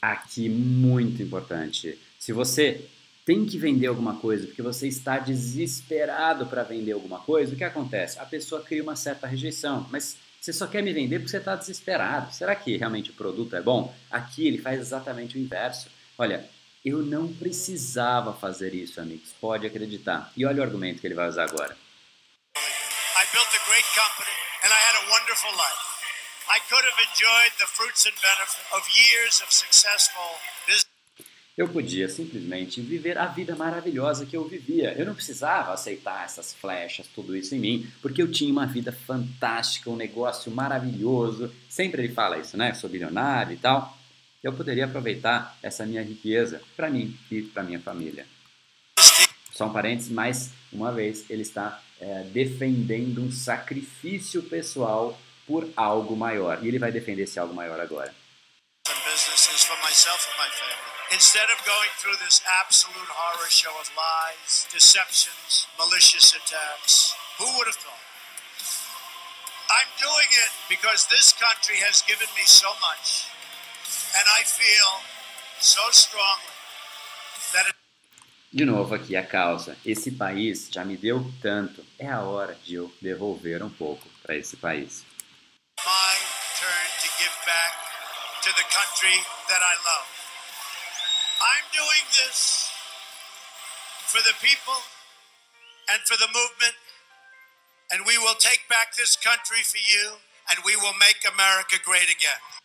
Aqui, 0.01 0.49
muito 0.49 1.23
importante. 1.23 1.99
Se 2.19 2.33
você 2.33 2.89
tem 3.27 3.45
que 3.45 3.59
vender 3.59 3.89
alguma 3.89 4.17
coisa 4.17 4.47
porque 4.47 4.63
você 4.63 4.89
está 4.89 5.19
desesperado 5.19 6.47
para 6.47 6.63
vender 6.63 6.93
alguma 6.93 7.19
coisa, 7.21 7.53
o 7.53 7.57
que 7.59 7.65
acontece? 7.65 8.19
A 8.19 8.25
pessoa 8.25 8.63
cria 8.63 8.83
uma 8.83 8.97
certa 8.97 9.27
rejeição, 9.27 9.87
mas 9.91 10.17
você 10.41 10.55
só 10.55 10.67
quer 10.67 10.83
me 10.83 10.95
vender 10.95 11.19
porque 11.19 11.33
você 11.33 11.37
está 11.37 11.55
desesperado. 11.55 12.33
Será 12.33 12.57
que 12.57 12.79
realmente 12.79 13.11
o 13.11 13.15
produto 13.15 13.55
é 13.55 13.61
bom? 13.61 13.95
Aqui 14.11 14.47
ele 14.47 14.57
faz 14.57 14.81
exatamente 14.81 15.37
o 15.37 15.39
inverso. 15.39 15.98
Olha, 16.19 16.51
eu 16.85 16.99
não 16.99 17.33
precisava 17.33 18.35
fazer 18.35 18.75
isso, 18.75 19.01
amigos. 19.01 19.33
Pode 19.41 19.67
acreditar. 19.67 20.33
E 20.37 20.45
olha 20.45 20.61
o 20.61 20.65
argumento 20.65 21.01
que 21.01 21.07
ele 21.07 21.15
vai 21.15 21.29
usar 21.29 21.45
agora. 21.45 21.77
I 22.57 23.25
built 23.33 23.49
a 23.55 23.63
great 23.71 23.87
company 23.95 24.35
and 24.65 24.71
I 24.75 24.81
had 24.89 24.97
a 24.99 25.11
wonderful 25.13 25.53
life. 25.53 25.89
I 26.51 26.59
could 26.69 26.85
have 26.85 26.99
enjoyed 26.99 27.53
the 27.59 27.67
fruits 27.67 28.07
and 28.07 28.15
benefits 28.21 28.59
of 28.75 28.83
years 28.91 29.41
of 29.43 29.55
successful 29.55 30.41
business. 30.67 30.99
eu 31.59 31.69
podia 31.69 32.09
simplesmente 32.09 32.81
viver 32.81 33.19
a 33.19 33.27
vida 33.27 33.57
maravilhosa 33.57 34.25
que 34.25 34.37
eu 34.37 34.47
vivia. 34.47 34.95
Eu 34.97 35.05
não 35.05 35.15
precisava 35.15 35.73
aceitar 35.73 36.25
essas 36.25 36.55
flechas, 36.55 37.09
tudo 37.13 37.37
isso 37.37 37.53
em 37.53 37.59
mim, 37.59 37.91
porque 38.01 38.23
eu 38.23 38.31
tinha 38.31 38.53
uma 38.53 38.65
vida 38.65 38.93
fantástica, 38.93 39.91
um 39.91 39.97
negócio 39.97 40.53
maravilhoso. 40.53 41.53
Sempre 41.69 42.05
ele 42.05 42.15
fala 42.15 42.39
isso, 42.39 42.57
né? 42.57 42.75
Sou 42.75 42.89
bilionário 42.89 43.55
e 43.55 43.57
tal. 43.57 43.98
Eu 44.43 44.53
poderia 44.53 44.85
aproveitar 44.85 45.57
essa 45.63 45.85
minha 45.85 46.03
riqueza 46.03 46.63
para 46.77 46.89
mim 46.89 47.19
e 47.31 47.43
para 47.43 47.63
minha 47.63 47.81
família. 47.81 48.27
Só 49.53 49.67
um 49.67 49.73
parênteses, 49.73 50.11
mais 50.11 50.51
uma 50.73 50.93
vez 50.93 51.29
ele 51.29 51.43
está 51.43 51.83
é, 52.01 52.23
defendendo 52.25 53.21
um 53.21 53.33
sacrifício 53.33 54.43
pessoal 54.45 55.19
por 55.47 55.69
algo 55.77 56.15
maior. 56.17 56.63
E 56.63 56.69
ele 56.69 56.79
vai 56.79 56.93
defender 56.93 57.23
esse 57.23 57.41
algo 57.41 57.55
maior 57.55 57.81
agora. 57.81 58.15
Instead 61.11 61.49
of 61.51 61.65
going 61.65 61.89
through 61.99 62.17
this 62.23 62.43
absolute 62.61 63.09
horror 63.09 63.49
show 63.49 63.73
of 63.81 63.91
lies, 63.97 64.69
deceptions, 64.71 65.67
malicious 65.79 66.37
attacks, 66.37 67.15
who 67.39 67.47
would 67.57 67.67
have 67.67 67.81
thought? 67.81 68.05
I'm 69.73 69.89
doing 69.97 70.31
it 70.45 70.53
because 70.69 71.09
this 71.09 71.33
country 71.33 71.77
has 71.81 72.03
given 72.03 72.29
me 72.37 72.45
so 72.45 72.69
much, 72.81 73.25
de 78.53 78.65
novo 78.65 78.95
aqui 78.95 79.17
a 79.17 79.25
causa. 79.25 79.77
Esse 79.85 80.11
país 80.11 80.69
já 80.71 80.85
me 80.85 80.97
deu 80.97 81.25
tanto. 81.41 81.87
É 81.99 82.09
a 82.09 82.23
hora 82.23 82.55
de 82.55 82.75
eu 82.75 82.93
devolver 83.01 83.63
um 83.63 83.71
pouco 83.71 84.09
para 84.23 84.37
esse 84.37 84.57
país. 84.57 85.05
My 85.85 86.17
turn 86.59 86.89
to 87.03 87.09
give 87.19 87.37
back 87.47 87.75
to 88.43 88.51
the 88.55 88.65
country 88.65 89.17
that 89.49 89.63
I 89.63 89.75
love. 89.85 90.09
I'm 91.41 91.67
doing 91.73 92.05
this 92.19 92.71
for 94.09 94.21
the 94.23 94.35
people 94.41 94.83
and 95.91 96.01
for 96.07 96.17
the 96.17 96.27
movement, 96.27 96.75
and 97.93 98.05
we 98.07 98.19
will 98.19 98.35
take 98.37 98.67
back 98.69 98.97
this 98.97 99.17
country 99.17 99.63
for 99.63 99.79
you, 99.79 100.19
and 100.51 100.59
we 100.65 100.75
will 100.77 100.95
make 100.99 101.23
America 101.25 101.79
great 101.85 102.11
again. 102.11 102.58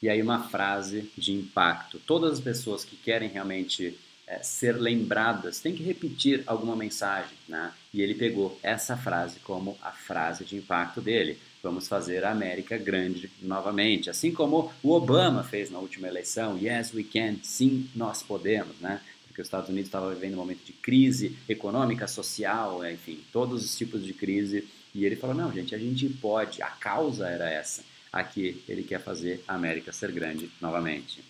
E 0.00 0.08
aí 0.08 0.22
uma 0.22 0.48
frase 0.48 1.10
de 1.16 1.32
impacto. 1.32 1.98
Todas 1.98 2.34
as 2.34 2.40
pessoas 2.40 2.84
que 2.84 2.96
querem 2.96 3.28
realmente 3.28 3.98
é, 4.28 4.42
ser 4.42 4.76
lembradas 4.76 5.58
têm 5.58 5.74
que 5.74 5.82
repetir 5.82 6.42
alguma 6.46 6.76
mensagem, 6.76 7.36
né? 7.48 7.72
E 7.92 8.02
ele 8.02 8.14
pegou 8.14 8.58
essa 8.62 8.96
frase 8.96 9.40
como 9.40 9.76
a 9.82 9.90
frase 9.90 10.44
de 10.44 10.56
impacto 10.56 11.00
dele. 11.00 11.38
Vamos 11.62 11.88
fazer 11.88 12.24
a 12.24 12.30
América 12.30 12.76
grande 12.76 13.30
novamente. 13.42 14.10
Assim 14.10 14.30
como 14.30 14.70
o 14.82 14.92
Obama 14.92 15.42
fez 15.42 15.70
na 15.70 15.78
última 15.78 16.06
eleição. 16.06 16.58
Yes, 16.58 16.92
we 16.94 17.02
can. 17.02 17.36
Sim, 17.42 17.88
nós 17.96 18.22
podemos, 18.22 18.78
né? 18.80 19.00
Porque 19.26 19.40
os 19.40 19.46
Estados 19.46 19.68
Unidos 19.68 19.88
estava 19.88 20.12
vivendo 20.12 20.34
um 20.34 20.38
momento 20.38 20.64
de 20.64 20.72
crise 20.74 21.36
econômica, 21.48 22.06
social, 22.06 22.84
é, 22.84 22.92
enfim, 22.92 23.20
todos 23.32 23.64
os 23.64 23.76
tipos 23.76 24.04
de 24.04 24.12
crise. 24.12 24.68
E 24.94 25.04
ele 25.04 25.16
falou: 25.16 25.34
não, 25.34 25.52
gente, 25.52 25.74
a 25.74 25.78
gente 25.78 26.08
pode. 26.08 26.62
A 26.62 26.68
causa 26.68 27.28
era 27.28 27.50
essa. 27.50 27.82
Aqui 28.12 28.62
ele 28.68 28.82
quer 28.82 29.00
fazer 29.00 29.42
a 29.46 29.54
América 29.54 29.92
ser 29.92 30.12
grande 30.12 30.50
novamente. 30.60 31.22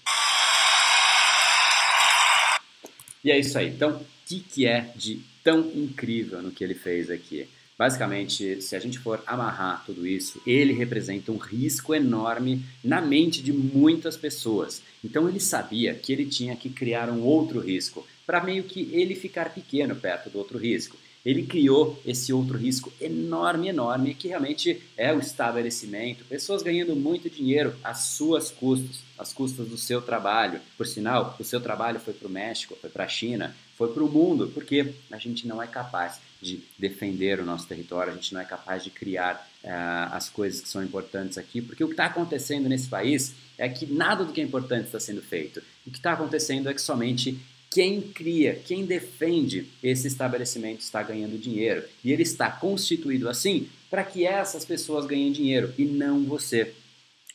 E 3.25 3.31
é 3.31 3.39
isso 3.39 3.59
aí. 3.59 3.69
Então, 3.69 3.97
o 3.97 4.07
que, 4.27 4.41
que 4.41 4.67
é 4.67 4.93
de 4.95 5.21
tão 5.43 5.61
incrível 5.75 6.41
no 6.41 6.51
que 6.51 6.63
ele 6.63 6.75
fez 6.75 7.11
aqui? 7.11 7.49
Basicamente, 7.79 8.61
se 8.61 8.75
a 8.75 8.81
gente 8.81 8.99
for 8.99 9.23
amarrar 9.25 9.85
tudo 9.87 10.05
isso, 10.05 10.43
ele 10.45 10.73
representa 10.73 11.31
um 11.31 11.37
risco 11.37 11.95
enorme 11.95 12.65
na 12.83 13.01
mente 13.01 13.41
de 13.41 13.53
muitas 13.53 14.17
pessoas. 14.17 14.83
Então 15.05 15.29
ele 15.29 15.39
sabia 15.39 15.95
que 15.95 16.13
ele 16.13 16.27
tinha 16.27 16.57
que 16.57 16.69
criar 16.69 17.09
um 17.09 17.23
outro 17.23 17.61
risco 17.61 18.05
para 18.27 18.43
meio 18.43 18.65
que 18.65 18.91
ele 18.93 19.15
ficar 19.15 19.55
pequeno 19.55 19.95
perto 19.95 20.29
do 20.29 20.39
outro 20.39 20.59
risco 20.59 20.97
ele 21.25 21.45
criou 21.45 22.01
esse 22.07 22.33
outro 22.33 22.57
risco 22.57 22.93
enorme, 23.01 23.69
enorme, 23.69 24.15
que 24.15 24.29
realmente 24.29 24.83
é 24.97 25.13
o 25.13 25.19
estabelecimento, 25.19 26.25
pessoas 26.25 26.63
ganhando 26.63 26.95
muito 26.97 27.29
dinheiro 27.29 27.75
às 27.83 27.99
suas 27.99 28.51
custas, 28.51 29.01
às 29.19 29.33
custas 29.33 29.69
do 29.69 29.77
seu 29.77 30.01
trabalho. 30.01 30.61
Por 30.77 30.87
sinal, 30.87 31.37
o 31.39 31.45
seu 31.45 31.61
trabalho 31.61 32.01
foi 32.01 32.15
para 32.15 32.29
o 32.29 32.31
México, 32.31 32.77
foi 32.81 32.91
para 32.91 33.05
a 33.05 33.09
China, 33.09 33.55
foi 33.77 33.93
para 33.93 34.03
o 34.03 34.11
mundo, 34.11 34.51
porque 34.55 34.95
a 35.11 35.19
gente 35.19 35.47
não 35.47 35.63
é 35.63 35.67
capaz 35.67 36.21
de 36.41 36.63
defender 36.79 37.41
o 37.41 37.45
nosso 37.45 37.67
território, 37.67 38.13
a 38.13 38.17
gente 38.17 38.33
não 38.33 38.41
é 38.41 38.45
capaz 38.45 38.85
de 38.85 38.91
criar 38.91 39.49
uh, 39.65 40.15
as 40.15 40.29
coisas 40.29 40.61
que 40.61 40.69
são 40.69 40.83
importantes 40.83 41.37
aqui, 41.37 41.61
porque 41.61 41.83
o 41.83 41.89
que 41.89 41.95
está 41.95 42.07
acontecendo 42.07 42.69
nesse 42.69 42.89
país 42.89 43.35
é 43.57 43.69
que 43.69 43.87
nada 43.87 44.25
do 44.25 44.33
que 44.33 44.41
é 44.41 44.45
importante 44.45 44.87
está 44.87 45.01
sendo 45.01 45.21
feito. 45.21 45.61
O 45.85 45.91
que 45.91 45.99
está 45.99 46.13
acontecendo 46.13 46.69
é 46.69 46.75
que 46.75 46.81
somente 46.81 47.39
quem 47.71 48.01
cria, 48.01 48.55
quem 48.55 48.85
defende 48.85 49.69
esse 49.83 50.07
estabelecimento 50.07 50.81
está 50.81 51.03
ganhando 51.03 51.39
dinheiro. 51.39 51.85
E 52.03 52.13
ele 52.13 52.23
está 52.23 52.51
constituído 52.51 53.29
assim 53.29 53.69
para 53.91 54.05
que 54.05 54.27
essas 54.27 54.65
pessoas 54.65 55.07
ganhem 55.07 55.33
dinheiro 55.33 55.73
e 55.77 55.85
não 55.85 56.25
você. 56.25 56.75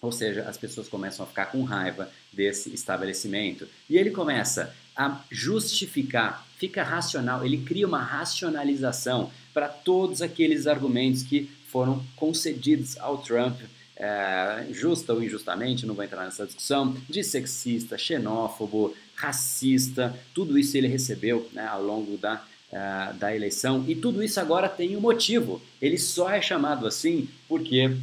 Ou 0.01 0.11
seja, 0.11 0.43
as 0.43 0.57
pessoas 0.57 0.87
começam 0.87 1.23
a 1.23 1.27
ficar 1.27 1.45
com 1.47 1.63
raiva 1.63 2.11
desse 2.31 2.73
estabelecimento. 2.73 3.67
E 3.89 3.97
ele 3.97 4.11
começa 4.11 4.75
a 4.95 5.23
justificar, 5.31 6.45
fica 6.57 6.83
racional, 6.83 7.45
ele 7.45 7.59
cria 7.59 7.87
uma 7.87 8.03
racionalização 8.03 9.31
para 9.53 9.67
todos 9.67 10.21
aqueles 10.21 10.67
argumentos 10.67 11.23
que 11.23 11.49
foram 11.69 12.03
concedidos 12.15 12.97
ao 12.97 13.19
Trump 13.19 13.59
é, 13.95 14.67
justa 14.71 15.13
ou 15.13 15.23
injustamente, 15.23 15.85
não 15.85 15.95
vou 15.95 16.03
entrar 16.03 16.25
nessa 16.25 16.45
discussão, 16.45 16.95
de 17.09 17.23
sexista, 17.23 17.97
xenófobo, 17.97 18.95
racista, 19.15 20.17
tudo 20.33 20.57
isso 20.57 20.77
ele 20.77 20.87
recebeu 20.87 21.49
né, 21.53 21.65
ao 21.65 21.83
longo 21.83 22.17
da, 22.17 22.43
uh, 22.71 23.13
da 23.15 23.35
eleição 23.35 23.85
e 23.87 23.95
tudo 23.95 24.23
isso 24.23 24.39
agora 24.39 24.67
tem 24.67 24.95
um 24.97 25.01
motivo. 25.01 25.61
Ele 25.81 25.97
só 25.97 26.29
é 26.29 26.41
chamado 26.41 26.87
assim 26.87 27.27
porque 27.47 27.87
uh, 27.87 27.97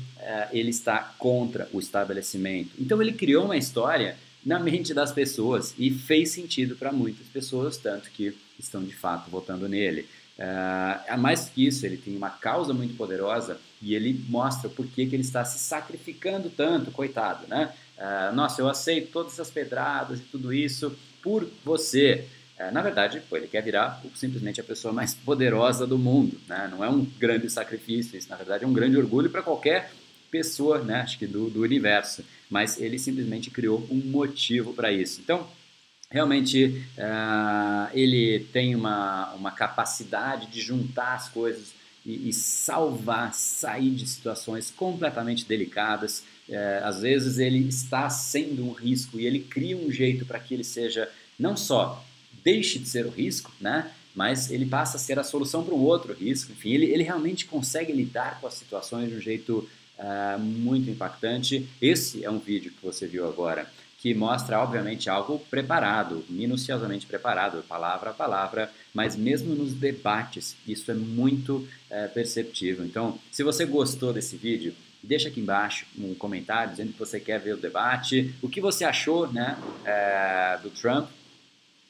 ele 0.53 0.71
está 0.71 1.15
contra 1.19 1.69
o 1.73 1.79
estabelecimento. 1.79 2.71
Então 2.79 3.01
ele 3.01 3.13
criou 3.13 3.45
uma 3.45 3.57
história 3.57 4.17
na 4.45 4.59
mente 4.59 4.95
das 4.95 5.13
pessoas 5.13 5.75
e 5.79 5.91
fez 5.91 6.31
sentido 6.31 6.75
para 6.75 6.93
muitas 6.93 7.27
pessoas, 7.27 7.77
tanto 7.77 8.11
que 8.11 8.35
estão 8.59 8.83
de 8.83 8.95
fato 8.95 9.31
votando 9.31 9.69
nele. 9.69 10.07
Uh, 10.39 11.19
mais 11.19 11.51
que 11.51 11.67
isso, 11.67 11.85
ele 11.85 11.99
tem 11.99 12.17
uma 12.17 12.31
causa 12.31 12.73
muito 12.73 12.97
poderosa 12.97 13.61
e 13.83 13.95
ele 13.95 14.19
mostra 14.29 14.71
por 14.71 14.87
que, 14.87 15.05
que 15.05 15.15
ele 15.15 15.23
está 15.23 15.45
se 15.45 15.59
sacrificando 15.59 16.49
tanto, 16.49 16.91
coitado, 16.91 17.47
né? 17.47 17.75
Uh, 18.01 18.35
nossa, 18.35 18.63
eu 18.63 18.69
aceito 18.69 19.13
todas 19.13 19.35
essas 19.35 19.51
pedradas 19.51 20.21
e 20.21 20.23
tudo 20.23 20.55
isso 20.55 20.97
por 21.23 21.47
você. 21.63 22.27
Uh, 22.59 22.73
na 22.73 22.81
verdade, 22.81 23.23
pô, 23.29 23.37
ele 23.37 23.47
quer 23.47 23.63
virar 23.63 24.03
simplesmente 24.15 24.59
a 24.59 24.65
pessoa 24.65 24.93
mais 24.93 25.13
poderosa 25.13 25.87
do 25.87 25.99
mundo, 25.99 26.41
né? 26.49 26.67
Não 26.71 26.83
é 26.83 26.89
um 26.89 27.05
grande 27.05 27.51
sacrifício, 27.51 28.17
isso 28.17 28.31
na 28.31 28.37
verdade 28.37 28.65
é 28.65 28.67
um 28.67 28.73
grande 28.73 28.97
orgulho 28.97 29.29
para 29.29 29.43
qualquer 29.43 29.93
pessoa, 30.31 30.79
né? 30.79 31.03
Acho 31.03 31.19
que 31.19 31.27
do, 31.27 31.51
do 31.51 31.61
universo. 31.61 32.25
Mas 32.49 32.81
ele 32.81 32.99
simplesmente 32.99 33.51
criou 33.51 33.87
um 33.91 33.97
motivo 33.97 34.73
para 34.73 34.91
isso. 34.91 35.21
Então, 35.21 35.47
realmente 36.11 36.83
uh, 36.97 37.91
ele 37.93 38.41
tem 38.53 38.75
uma, 38.75 39.35
uma 39.35 39.51
capacidade 39.51 40.47
de 40.47 40.61
juntar 40.63 41.15
as 41.15 41.29
coisas 41.29 41.75
e, 42.05 42.31
e 42.31 42.33
salvar, 42.33 43.35
sair 43.35 43.91
de 43.91 44.07
situações 44.07 44.71
completamente 44.71 45.45
delicadas. 45.45 46.25
Uh, 46.51 46.85
às 46.85 47.01
vezes 47.01 47.39
ele 47.39 47.69
está 47.69 48.11
sendo 48.11 48.67
um 48.67 48.73
risco 48.73 49.19
e 49.19 49.25
ele 49.25 49.39
cria 49.39 49.77
um 49.77 49.91
jeito 49.91 50.27
para 50.27 50.41
que 50.41 50.53
ele 50.53 50.65
seja 50.65 51.09
não 51.39 51.57
só 51.57 52.05
deixe 52.43 52.79
de 52.79 52.89
ser 52.89 53.07
o 53.07 53.11
risco, 53.11 53.53
né? 53.61 53.91
mas 54.15 54.51
ele 54.51 54.67
passa 54.67 54.97
a 54.97 55.01
ser 55.01 55.19
a 55.19 55.25
solução 55.25 55.65
para 55.65 55.75
um 55.75 55.81
outro 55.81 56.13
risco. 56.13 56.53
Enfim, 56.53 56.71
ele, 56.71 56.87
ele 56.87 57.03
realmente 57.03 57.47
consegue 57.47 57.93
lidar 57.93 58.41
com 58.41 58.47
as 58.47 58.55
situações 58.55 59.09
de 59.09 59.17
um 59.17 59.21
jeito 59.21 59.69
uh, 59.99 60.39
muito 60.39 60.91
impactante. 60.91 61.69
Esse 61.81 62.25
é 62.25 62.31
um 62.31 62.39
vídeo 62.39 62.73
que 62.73 62.85
você 62.85 63.07
viu 63.07 63.29
agora 63.29 63.67
que 64.01 64.15
mostra, 64.15 64.59
obviamente, 64.59 65.11
algo 65.11 65.39
preparado, 65.51 66.25
minuciosamente 66.27 67.05
preparado, 67.05 67.63
palavra 67.69 68.11
a 68.11 68.15
palavra, 68.15 68.73
mas 68.95 69.15
mesmo 69.15 69.55
nos 69.55 69.75
debates, 69.75 70.57
isso 70.67 70.91
é 70.91 70.95
muito 70.95 71.69
é, 71.91 72.07
perceptível. 72.09 72.83
Então, 72.87 73.19
se 73.31 73.43
você 73.43 73.67
gostou 73.67 74.11
desse 74.11 74.39
vídeo, 74.39 74.75
deixa 75.03 75.29
aqui 75.29 75.41
embaixo 75.41 75.87
um 75.99 76.15
comentário 76.15 76.73
dizendo 76.73 76.93
que 76.93 76.99
você 76.99 77.19
quer 77.19 77.41
ver 77.41 77.55
o 77.55 77.57
debate, 77.57 78.35
o 78.43 78.49
que 78.49 78.61
você 78.61 78.85
achou 78.85 79.31
né, 79.33 79.59
é, 79.85 80.59
do 80.63 80.71
Trump, 80.71 81.09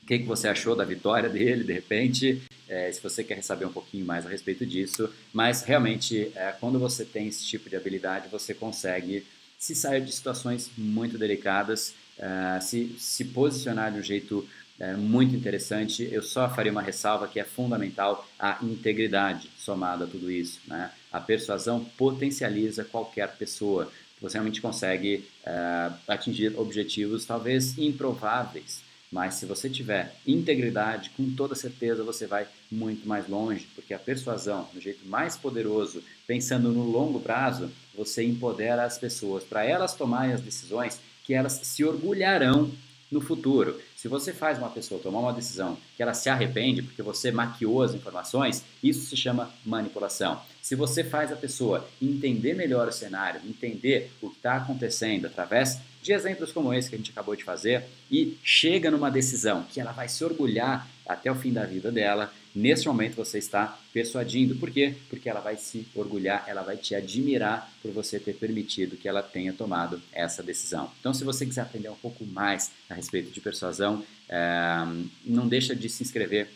o 0.03 0.07
que, 0.07 0.18
que 0.18 0.27
você 0.27 0.49
achou 0.49 0.75
da 0.75 0.85
vitória 0.85 1.29
dele, 1.29 1.64
de 1.64 1.73
repente, 1.73 2.42
é, 2.68 2.90
se 2.90 3.01
você 3.01 3.23
quer 3.23 3.42
saber 3.42 3.64
um 3.66 3.73
pouquinho 3.73 4.05
mais 4.05 4.27
a 4.27 4.29
respeito 4.29 4.66
disso, 4.66 5.12
mas 5.33 5.62
realmente, 5.62 6.33
é, 6.35 6.55
quando 6.59 6.79
você 6.79 7.05
tem 7.05 7.29
esse 7.29 7.44
tipo 7.44 7.68
de 7.68 7.77
habilidade, 7.77 8.29
você 8.29 8.55
consegue 8.55 9.25
se 9.61 9.75
sair 9.75 10.03
de 10.03 10.11
situações 10.11 10.70
muito 10.77 11.18
delicadas, 11.18 11.94
uh, 12.18 12.62
se, 12.62 12.96
se 12.99 13.27
posicionar 13.27 13.92
de 13.92 13.99
um 13.99 14.03
jeito 14.03 14.49
uh, 14.81 14.96
muito 14.96 15.37
interessante. 15.37 16.09
Eu 16.11 16.23
só 16.23 16.49
faria 16.49 16.73
uma 16.73 16.81
ressalva 16.81 17.29
que 17.29 17.38
é 17.38 17.44
fundamental 17.44 18.27
a 18.38 18.59
integridade 18.62 19.51
somada 19.59 20.07
a 20.07 20.09
tudo 20.09 20.31
isso. 20.31 20.61
Né? 20.66 20.90
A 21.12 21.20
persuasão 21.20 21.85
potencializa 21.96 22.85
qualquer 22.85 23.37
pessoa. 23.37 23.90
Você 24.20 24.35
realmente 24.35 24.61
consegue 24.61 25.25
uh, 25.46 25.94
atingir 26.07 26.59
objetivos 26.59 27.25
talvez 27.25 27.79
improváveis. 27.79 28.83
Mas 29.11 29.35
se 29.35 29.46
você 29.46 29.68
tiver 29.68 30.14
integridade, 30.25 31.11
com 31.16 31.29
toda 31.35 31.57
certeza 31.57 32.05
você 32.05 32.27
vai 32.27 32.46
muito 32.70 33.09
mais 33.09 33.29
longe, 33.29 33.66
porque 33.75 33.92
a 33.92 33.99
persuasão, 33.99 34.68
no 34.73 34.81
jeito 34.81 35.05
mais 35.05 35.37
poderoso, 35.37 36.03
pensando 36.29 36.70
no 36.70 36.85
longo 36.85 37.18
prazo, 37.18 37.70
você 37.92 38.23
empodera 38.23 38.85
as 38.85 38.99
pessoas 38.99 39.42
para 39.42 39.64
elas 39.64 39.94
tomarem 39.94 40.33
as 40.33 40.40
decisões 40.40 41.01
que 41.25 41.35
elas 41.35 41.55
se 41.64 41.85
orgulharão 41.85 42.70
no 43.11 43.20
futuro. 43.20 43.81
Se 43.96 44.07
você 44.07 44.33
faz 44.33 44.59
uma 44.59 44.70
pessoa 44.70 45.01
tomar 45.01 45.18
uma 45.18 45.33
decisão 45.33 45.77
que 45.96 46.03
ela 46.03 46.14
se 46.14 46.29
arrepende 46.29 46.83
porque 46.83 47.03
você 47.03 47.33
maquiou 47.33 47.83
as 47.83 47.94
informações, 47.94 48.64
isso 48.81 49.07
se 49.07 49.16
chama 49.16 49.51
manipulação. 49.66 50.40
Se 50.62 50.75
você 50.75 51.03
faz 51.03 51.33
a 51.33 51.37
pessoa 51.37 51.88
entender 52.01 52.55
melhor 52.55 52.88
o 52.88 52.92
cenário, 52.92 53.40
entender 53.44 54.11
o 54.20 54.29
que 54.31 54.37
está 54.37 54.57
acontecendo 54.57 55.27
através 55.27 55.79
de 56.03 56.12
exemplos 56.12 56.53
como 56.53 56.73
esse 56.73 56.88
que 56.88 56.94
a 56.94 56.99
gente 56.99 57.11
acabou 57.11 57.37
de 57.37 57.44
fazer 57.44 57.85
e 58.11 58.38
chega 58.42 58.90
numa 58.90 59.11
decisão 59.11 59.64
que 59.70 59.81
ela 59.81 59.92
vai 59.92 60.09
se 60.09 60.25
orgulhar 60.25 60.88
até 61.07 61.31
o 61.31 61.35
fim 61.35 61.53
da 61.53 61.64
vida 61.64 61.90
dela, 61.90 62.33
nesse 62.55 62.87
momento 62.87 63.16
você 63.16 63.38
está 63.38 63.79
persuadindo. 63.92 64.55
Por 64.57 64.70
quê? 64.70 64.94
Porque 65.09 65.29
ela 65.29 65.40
vai 65.40 65.57
se 65.57 65.87
orgulhar, 65.94 66.44
ela 66.46 66.62
vai 66.62 66.77
te 66.77 66.94
admirar 66.94 67.70
por 67.83 67.90
você 67.90 68.18
ter 68.18 68.35
permitido 68.35 68.96
que 68.96 69.09
ela 69.09 69.23
tenha 69.23 69.53
tomado 69.53 70.01
essa 70.12 70.42
decisão. 70.42 70.90
Então, 71.01 71.12
se 71.12 71.25
você 71.25 71.44
quiser 71.44 71.62
aprender 71.62 71.88
um 71.88 71.96
pouco 71.96 72.25
mais 72.25 72.70
a 72.88 72.94
respeito 72.94 73.31
de 73.31 73.40
persuasão, 73.40 74.05
é, 74.29 74.87
não 75.25 75.49
deixa 75.49 75.75
de 75.75 75.88
se 75.88 76.03
inscrever 76.03 76.49